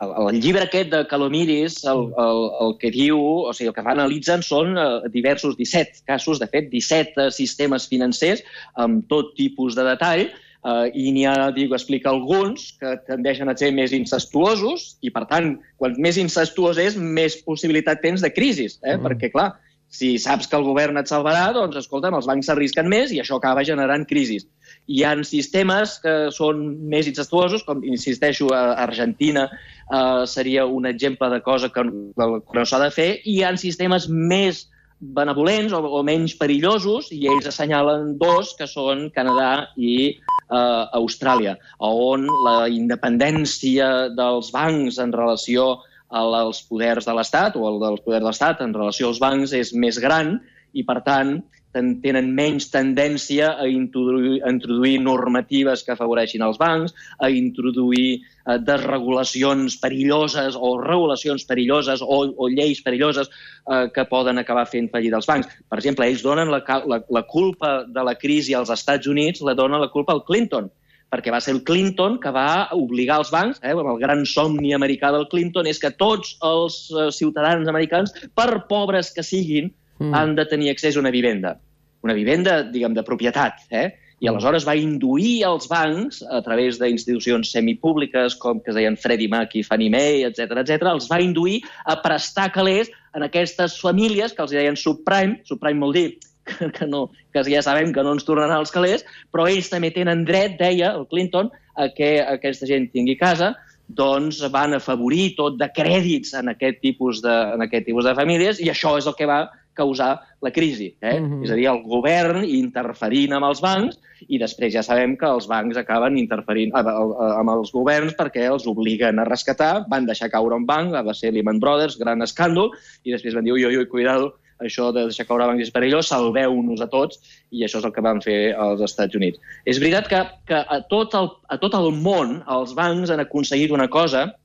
el, 0.03 0.13
el 0.29 0.39
llibre 0.41 0.67
aquest 0.67 0.91
de 0.91 1.01
Calomiris, 1.09 1.81
el, 1.89 2.05
el, 2.19 2.41
el 2.65 2.77
que 2.81 2.91
diu, 2.93 3.19
o 3.19 3.53
sigui, 3.55 3.71
el 3.71 3.75
que 3.75 3.83
analitzen 3.95 4.45
són 4.45 4.77
eh, 4.77 4.87
diversos 5.13 5.57
17 5.59 6.03
casos, 6.09 6.41
de 6.43 6.49
fet, 6.51 6.69
17 6.71 7.27
eh, 7.27 7.29
sistemes 7.33 7.87
financers 7.91 8.43
amb 8.85 9.05
tot 9.11 9.33
tipus 9.39 9.77
de 9.79 9.87
detall, 9.87 10.25
eh, 10.27 10.87
i 10.93 11.11
n'hi 11.15 11.27
ha, 11.29 11.35
dic, 11.55 11.73
explica 11.75 12.11
alguns 12.13 12.71
que 12.79 12.95
tendeixen 13.09 13.51
a 13.51 13.57
ser 13.59 13.73
més 13.75 13.95
incestuosos 13.95 14.93
i, 15.01 15.11
per 15.13 15.25
tant, 15.31 15.53
quan 15.81 15.99
més 16.01 16.19
incestuós 16.21 16.81
és, 16.81 16.97
més 16.97 17.39
possibilitat 17.47 18.03
tens 18.03 18.23
de 18.25 18.33
crisis, 18.33 18.79
eh? 18.83 18.97
Mm. 18.97 19.07
perquè, 19.07 19.31
clar, 19.33 19.53
si 19.93 20.15
saps 20.17 20.49
que 20.49 20.57
el 20.57 20.65
govern 20.65 20.97
et 20.97 21.09
salvarà, 21.09 21.51
doncs, 21.53 21.77
escolta'm, 21.83 22.15
els 22.17 22.25
bancs 22.25 22.47
s'arrisquen 22.49 22.89
més 22.89 23.13
i 23.13 23.19
això 23.21 23.37
acaba 23.37 23.65
generant 23.67 24.07
crisis. 24.09 24.47
Hi 24.91 25.03
ha 25.07 25.13
sistemes 25.23 25.97
que 26.03 26.13
són 26.35 26.59
més 26.91 27.07
incestuosos, 27.07 27.63
com 27.63 27.83
insisteixo, 27.87 28.49
a 28.51 28.73
Argentina 28.83 29.45
eh, 29.47 30.25
seria 30.27 30.65
un 30.67 30.85
exemple 30.89 31.29
de 31.31 31.39
cosa 31.45 31.69
que, 31.71 31.85
que 31.87 32.57
no 32.59 32.65
s'ha 32.67 32.81
de 32.83 32.91
fer, 32.91 33.09
i 33.23 33.37
hi 33.37 33.43
ha 33.47 33.53
sistemes 33.57 34.09
més 34.11 34.65
benevolents 34.99 35.73
o, 35.75 35.79
o 35.83 36.03
menys 36.03 36.35
perillosos, 36.39 37.09
i 37.11 37.25
ells 37.31 37.47
assenyalen 37.49 38.13
dos, 38.19 38.53
que 38.59 38.67
són 38.67 39.09
Canadà 39.15 39.69
i 39.75 39.95
eh, 40.11 40.83
Austràlia, 40.99 41.55
on 41.79 42.27
la 42.45 42.67
independència 42.71 44.09
dels 44.15 44.51
bancs 44.55 44.99
en 45.03 45.11
relació 45.15 45.77
al- 46.13 46.35
als 46.43 46.61
poders 46.69 47.07
de 47.07 47.15
l'Estat 47.17 47.55
o 47.59 47.65
el 47.71 47.79
dels 47.81 48.03
poders 48.05 48.23
de 48.23 48.29
l'Estat 48.29 48.61
en 48.67 48.75
relació 48.75 49.09
als 49.11 49.19
bancs 49.23 49.55
és 49.57 49.71
més 49.73 49.97
gran 49.99 50.37
i, 50.73 50.83
per 50.83 50.99
tant, 51.05 51.37
tenen 51.73 52.29
menys 52.37 52.69
tendència 52.73 53.53
a 53.57 53.65
introduir, 53.69 54.39
a 54.45 54.51
introduir 54.53 54.99
normatives 55.01 55.83
que 55.83 55.95
afavoreixin 55.95 56.45
els 56.45 56.59
bancs, 56.61 56.93
a 57.19 57.31
introduir 57.33 58.21
eh, 58.21 58.59
desregulacions 58.61 59.79
perilloses 59.81 60.57
o 60.59 60.75
regulacions 60.81 61.45
perilloses 61.49 62.03
o, 62.05 62.19
o 62.37 62.49
lleis 62.51 62.83
perilloses 62.85 63.29
eh, 63.29 63.87
que 63.93 64.05
poden 64.11 64.37
acabar 64.37 64.67
fent 64.69 64.91
fallir 64.93 65.13
els 65.17 65.29
bancs. 65.29 65.49
Per 65.69 65.81
exemple, 65.81 66.07
ells 66.07 66.23
donen 66.25 66.53
la, 66.53 66.61
la, 66.85 67.01
la 67.09 67.25
culpa 67.25 67.81
de 67.89 68.05
la 68.05 68.15
crisi 68.21 68.53
als 68.53 68.71
Estats 68.73 69.09
Units, 69.09 69.41
la 69.41 69.57
donen 69.57 69.81
la 69.81 69.91
culpa 69.91 70.13
al 70.13 70.25
Clinton, 70.29 70.69
perquè 71.13 71.33
va 71.33 71.41
ser 71.41 71.53
el 71.53 71.61
Clinton 71.65 72.17
que 72.21 72.31
va 72.33 72.73
obligar 72.77 73.19
els 73.21 73.29
bancs, 73.33 73.61
eh, 73.61 73.73
el 73.73 74.01
gran 74.01 74.25
somni 74.29 74.73
americà 74.77 75.11
del 75.13 75.29
Clinton 75.29 75.69
és 75.69 75.81
que 75.81 75.93
tots 75.97 76.37
els 76.45 76.83
eh, 76.93 77.09
ciutadans 77.13 77.69
americans, 77.69 78.13
per 78.33 78.67
pobres 78.69 79.09
que 79.13 79.25
siguin, 79.25 79.73
Mm. 80.03 80.09
mm. 80.09 80.15
han 80.19 80.35
de 80.35 80.45
tenir 80.45 80.71
accés 80.71 80.97
a 80.97 80.99
una 80.99 81.11
vivenda. 81.11 81.57
Una 82.03 82.13
vivenda, 82.13 82.61
diguem, 82.63 82.93
de 82.93 83.03
propietat. 83.07 83.63
Eh? 83.71 83.87
I 84.23 84.27
aleshores 84.27 84.65
va 84.67 84.75
induir 84.79 85.43
els 85.47 85.69
bancs, 85.71 86.21
a 86.23 86.41
través 86.43 86.77
d'institucions 86.79 87.49
semipúbliques, 87.55 88.35
com 88.39 88.59
que 88.59 88.71
es 88.71 88.77
deien 88.77 88.99
Freddie 88.99 89.31
Mac 89.31 89.55
i 89.55 89.63
Fannie 89.63 89.91
Mae, 89.91 90.21
etc 90.27 90.59
etc, 90.61 90.91
els 90.91 91.09
va 91.11 91.21
induir 91.23 91.61
a 91.85 91.97
prestar 92.03 92.51
calés 92.55 92.91
en 93.15 93.23
aquestes 93.27 93.79
famílies 93.81 94.35
que 94.35 94.43
els 94.45 94.53
deien 94.55 94.79
subprime, 94.79 95.41
subprime 95.47 95.83
vol 95.83 95.95
dir 95.95 96.07
que, 96.45 96.69
que, 96.75 96.87
no, 96.87 97.09
que 97.33 97.43
ja 97.47 97.63
sabem 97.63 97.91
que 97.95 98.03
no 98.03 98.15
ens 98.15 98.27
tornaran 98.27 98.59
els 98.59 98.71
calés, 98.71 99.03
però 99.31 99.47
ells 99.47 99.71
també 99.71 99.91
tenen 99.95 100.23
dret, 100.27 100.55
deia 100.59 100.93
el 100.95 101.07
Clinton, 101.11 101.51
a 101.75 101.89
que 101.95 102.15
aquesta 102.21 102.67
gent 102.69 102.91
tingui 102.93 103.15
casa, 103.19 103.53
doncs 103.87 104.39
van 104.53 104.77
afavorir 104.77 105.33
tot 105.37 105.57
de 105.59 105.67
crèdits 105.73 106.33
en 106.39 106.51
aquest 106.53 106.79
tipus 106.81 107.21
de, 107.23 107.33
en 107.55 107.65
aquest 107.65 107.85
tipus 107.89 108.07
de 108.07 108.15
famílies 108.15 108.61
i 108.63 108.69
això 108.71 108.95
és 108.97 109.07
el 109.09 109.15
que 109.17 109.27
va 109.29 109.43
causar 109.73 110.21
la 110.41 110.51
crisi. 110.51 110.95
Eh? 111.01 111.19
Mm 111.19 111.23
Mhm. 111.23 111.33
-hmm. 111.33 111.43
És 111.45 111.51
a 111.51 111.55
dir, 111.55 111.67
el 111.67 111.83
govern 111.83 112.43
interferint 112.43 113.33
amb 113.33 113.45
els 113.45 113.61
bancs 113.61 113.99
i 114.27 114.37
després 114.39 114.73
ja 114.73 114.83
sabem 114.83 115.17
que 115.17 115.25
els 115.25 115.47
bancs 115.47 115.77
acaben 115.77 116.17
interferint 116.17 116.71
amb, 116.73 116.87
amb 116.87 117.49
els 117.49 117.71
governs 117.71 118.13
perquè 118.15 118.45
els 118.51 118.67
obliguen 118.67 119.19
a 119.19 119.25
rescatar, 119.25 119.85
van 119.89 120.05
deixar 120.05 120.29
caure 120.29 120.55
un 120.55 120.65
banc, 120.65 120.93
va 120.93 121.13
ser 121.13 121.33
Lehman 121.33 121.59
Brothers, 121.59 121.97
gran 121.97 122.21
escàndol, 122.21 122.71
i 123.03 123.11
després 123.11 123.33
van 123.33 123.43
dir, 123.43 123.53
ui, 123.53 123.65
ui, 123.65 123.77
ui, 123.77 123.85
cuidado, 123.85 124.35
això 124.59 124.91
de 124.93 125.05
deixar 125.09 125.25
caure 125.27 125.47
bancs 125.49 125.63
és 125.67 125.71
perillós, 125.71 126.07
salveu-nos 126.07 126.81
a 126.81 126.87
tots, 126.87 127.19
i 127.51 127.63
això 127.65 127.79
és 127.81 127.85
el 127.85 127.91
que 127.91 128.01
van 128.05 128.21
fer 128.21 128.53
als 128.55 128.81
Estats 128.81 129.15
Units. 129.15 129.39
És 129.65 129.79
veritat 129.79 130.07
que, 130.07 130.21
que 130.47 130.55
a, 130.55 130.79
tot 130.89 131.13
el, 131.19 131.29
a 131.49 131.57
tot 131.57 131.73
el 131.73 131.91
món 131.91 132.41
els 132.47 132.73
bancs 132.77 133.11
han 133.13 133.19
aconseguit 133.19 133.71
una 133.71 133.89
cosa 133.89 134.35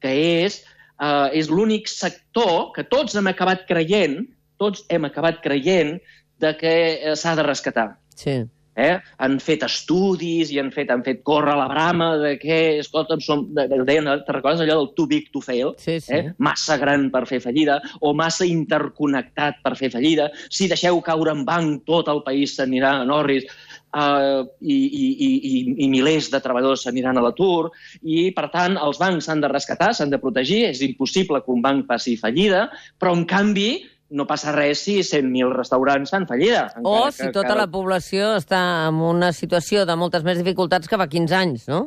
que 0.00 0.44
és, 0.44 0.64
eh, 1.00 1.38
és 1.40 1.50
l'únic 1.50 1.90
sector 1.90 2.70
que 2.76 2.86
tots 2.88 3.16
hem 3.16 3.32
acabat 3.32 3.66
creient, 3.68 4.22
tots 4.60 4.84
hem 4.92 5.08
acabat 5.08 5.40
creient 5.44 5.96
de 6.40 6.56
que 6.60 6.72
eh, 6.94 7.16
s'ha 7.16 7.36
de 7.36 7.46
rescatar. 7.46 7.92
Sí. 8.16 8.42
Eh? 8.80 8.94
Han 9.20 9.36
fet 9.42 9.64
estudis 9.66 10.52
i 10.54 10.58
han 10.60 10.70
fet, 10.72 10.90
han 10.92 11.02
fet 11.04 11.20
córrer 11.26 11.56
la 11.58 11.66
brama 11.68 12.12
de 12.20 12.30
que, 12.40 12.58
escolta'm, 12.80 13.20
som, 13.24 13.42
de, 13.56 13.66
de, 13.68 13.80
deien, 13.88 14.08
te 14.24 14.36
recordes 14.36 14.62
allò 14.64 14.78
del 14.78 14.92
too 14.96 15.08
big 15.10 15.28
to 15.34 15.42
fail? 15.44 15.74
Sí, 15.82 15.98
sí. 16.00 16.14
Eh? 16.16 16.32
Massa 16.38 16.78
gran 16.80 17.08
per 17.12 17.26
fer 17.28 17.42
fallida 17.44 17.80
o 18.00 18.14
massa 18.16 18.48
interconnectat 18.48 19.60
per 19.64 19.74
fer 19.80 19.90
fallida. 19.92 20.30
Si 20.48 20.70
deixeu 20.70 21.02
caure 21.04 21.34
en 21.34 21.44
banc, 21.48 21.82
tot 21.88 22.08
el 22.12 22.22
país 22.26 22.54
s'anirà 22.56 22.94
a 23.00 23.08
Norris 23.08 23.50
uh, 23.96 24.42
i, 24.60 24.76
i, 24.76 25.06
i, 25.26 25.60
i, 25.84 25.88
milers 25.92 26.30
de 26.32 26.40
treballadors 26.42 26.86
s'aniran 26.86 27.18
a 27.18 27.24
l'atur 27.24 27.70
i, 28.02 28.30
per 28.36 28.48
tant, 28.54 28.78
els 28.80 29.00
bancs 29.00 29.28
s'han 29.28 29.42
de 29.44 29.50
rescatar, 29.52 29.92
s'han 29.94 30.12
de 30.12 30.20
protegir. 30.22 30.64
És 30.70 30.82
impossible 30.86 31.42
que 31.44 31.54
un 31.54 31.62
banc 31.64 31.86
passi 31.88 32.16
fallida, 32.20 32.68
però, 33.00 33.14
en 33.16 33.26
canvi, 33.28 33.70
no 34.10 34.26
passa 34.26 34.50
res 34.54 34.82
si 34.82 34.98
100.000 35.06 35.54
restaurants 35.54 36.10
fan 36.10 36.26
fallida. 36.26 36.66
O 36.82 37.10
si 37.14 37.30
tota 37.34 37.54
la 37.58 37.68
població 37.70 38.34
està 38.40 38.60
en 38.88 38.98
una 39.06 39.30
situació 39.36 39.86
de 39.86 39.96
moltes 39.98 40.26
més 40.26 40.40
dificultats 40.40 40.90
que 40.90 40.98
fa 40.98 41.06
15 41.10 41.38
anys, 41.38 41.68
no? 41.70 41.86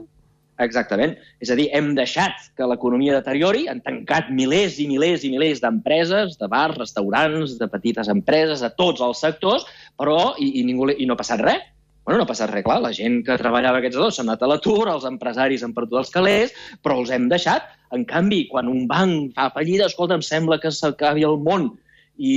Exactament. 0.61 1.15
És 1.41 1.49
a 1.49 1.57
dir, 1.57 1.65
hem 1.73 1.91
deixat 1.97 2.51
que 2.57 2.67
l'economia 2.69 3.15
deteriori, 3.17 3.65
han 3.67 3.81
tancat 3.83 4.29
milers 4.31 4.77
i 4.79 4.87
milers 4.87 5.25
i 5.25 5.31
milers 5.33 5.63
d'empreses, 5.63 6.37
de 6.39 6.49
bars, 6.49 6.77
restaurants, 6.77 7.57
de 7.59 7.67
petites 7.71 8.09
empreses, 8.13 8.61
de 8.61 8.69
tots 8.77 9.01
els 9.01 9.23
sectors, 9.25 9.65
però 9.99 10.35
i, 10.37 10.51
i, 10.61 10.65
ningú, 10.67 10.91
i 10.93 11.09
no 11.09 11.17
ha 11.17 11.21
passat 11.23 11.41
res. 11.43 11.65
Bueno, 12.03 12.17
no 12.19 12.23
ha 12.25 12.27
passat 12.27 12.51
res, 12.51 12.65
clar. 12.65 12.81
La 12.83 12.91
gent 12.95 13.21
que 13.23 13.37
treballava 13.39 13.79
aquests 13.79 13.95
dos 13.99 14.17
s'ha 14.17 14.25
anat 14.25 14.43
a 14.43 14.49
l'atur, 14.51 14.89
els 14.91 15.05
empresaris 15.07 15.63
han 15.63 15.75
perdut 15.75 16.01
els 16.01 16.11
calés, 16.11 16.51
però 16.83 16.97
els 16.99 17.13
hem 17.15 17.29
deixat. 17.31 17.69
En 17.95 18.03
canvi, 18.09 18.43
quan 18.51 18.67
un 18.67 18.87
banc 18.89 19.31
fa 19.37 19.49
fallida, 19.55 19.87
escolta, 19.87 20.17
em 20.19 20.25
sembla 20.25 20.59
que 20.59 20.71
s'acabi 20.73 21.23
el 21.23 21.39
món 21.45 21.69
i, 22.17 22.33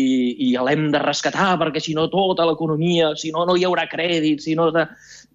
i 0.46 0.52
l'hem 0.56 0.86
de 0.92 1.00
rescatar 1.02 1.56
perquè 1.60 1.82
si 1.82 1.94
no 1.96 2.06
tota 2.12 2.46
l'economia, 2.48 3.10
si 3.18 3.32
no 3.34 3.44
no 3.48 3.56
hi 3.56 3.66
haurà 3.68 3.88
crèdit, 3.90 4.44
si 4.44 4.54
no... 4.58 4.70
De... 4.72 4.86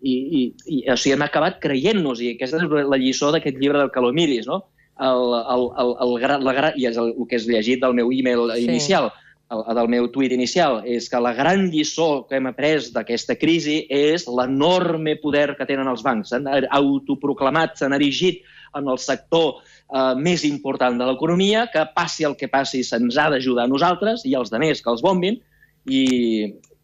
I, 0.01 0.13
i, 0.17 0.39
i 0.65 0.77
o 0.89 0.95
sigui, 0.97 1.13
hem 1.13 1.21
acabat 1.27 1.59
creient-nos, 1.61 2.23
i 2.25 2.31
aquesta 2.33 2.57
és 2.57 2.71
la 2.89 2.97
lliçó 2.97 3.29
d'aquest 3.35 3.59
llibre 3.61 3.77
del 3.77 3.91
Calomiris, 3.93 4.47
no? 4.49 4.63
El, 5.01 5.33
el, 5.37 5.67
el, 5.81 5.91
el, 6.05 6.15
el, 6.25 6.45
la, 6.45 6.71
I 6.77 6.87
és 6.89 6.97
el, 6.97 7.11
el 7.13 7.27
que 7.29 7.37
és 7.37 7.45
llegit 7.49 7.83
del 7.83 7.93
meu 7.97 8.09
e-mail 8.13 8.47
Sí. 8.55 8.65
inicial, 8.65 9.11
el, 9.11 9.20
del 9.51 9.89
meu 9.91 10.07
tuit 10.13 10.31
inicial, 10.31 10.79
és 10.87 11.09
que 11.11 11.19
la 11.19 11.33
gran 11.35 11.67
lliçó 11.73 12.23
que 12.29 12.39
hem 12.39 12.47
après 12.47 12.87
d'aquesta 12.95 13.35
crisi 13.35 13.81
és 13.91 14.25
l'enorme 14.29 15.17
poder 15.19 15.51
que 15.59 15.67
tenen 15.67 15.89
els 15.91 16.03
bancs. 16.05 16.31
S'han 16.31 16.47
autoproclamat, 16.71 17.75
s'han 17.77 17.97
erigit 17.97 18.41
en 18.79 18.87
el 18.87 18.99
sector 19.03 19.59
eh, 19.59 20.15
més 20.15 20.45
important 20.47 20.97
de 20.97 21.07
l'economia, 21.09 21.67
que 21.73 21.83
passi 21.95 22.27
el 22.27 22.37
que 22.39 22.47
passi 22.51 22.85
se'ns 22.87 23.19
ha 23.19 23.29
d'ajudar 23.33 23.67
a 23.67 23.71
nosaltres 23.71 24.23
i 24.25 24.35
als 24.39 24.53
demés 24.53 24.81
que 24.81 24.91
els 24.93 25.03
bombin, 25.03 25.41
i, 25.89 26.03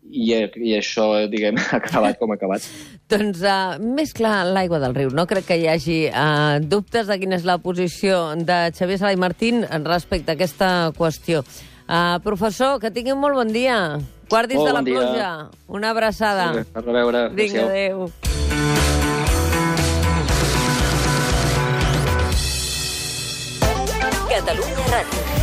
i, 0.09 0.27
i 0.33 0.75
això, 0.75 1.07
diguem, 1.31 1.59
ha 1.69 1.79
acabat 1.79 2.19
com 2.19 2.33
ha 2.33 2.39
acabat. 2.39 2.67
Doncs 3.11 3.39
uh, 3.47 3.77
més 3.79 4.11
clar 4.17 4.41
l'aigua 4.51 4.81
del 4.83 4.97
riu. 4.97 5.13
No 5.15 5.27
crec 5.29 5.47
que 5.47 5.59
hi 5.61 5.69
hagi 5.71 5.97
uh, 6.09 6.59
dubtes 6.59 7.07
de 7.07 7.19
quina 7.21 7.39
és 7.39 7.47
la 7.47 7.59
posició 7.63 8.35
de 8.35 8.59
Xavier 8.75 8.99
Sala 8.99 9.15
i 9.15 9.23
Martín 9.23 9.63
respecte 9.87 10.33
a 10.33 10.39
aquesta 10.39 10.91
qüestió. 10.97 11.45
Uh, 11.87 12.19
professor, 12.23 12.79
que 12.83 12.91
tingui 12.91 13.13
un 13.15 13.19
molt 13.21 13.35
bon 13.39 13.51
dia. 13.53 13.77
Guardis 14.29 14.59
Molt 14.59 14.67
de 14.67 14.73
la 14.73 14.81
bon 14.81 14.89
dia. 14.89 14.99
pluja. 14.99 15.29
Una 15.67 15.91
abraçada. 15.95 16.65
A 16.75 16.81
reveure. 16.81 17.29
Vinga, 17.29 17.63
adéu. 17.63 18.09
Catalunya 24.29 24.85
Ràdio. 24.91 25.36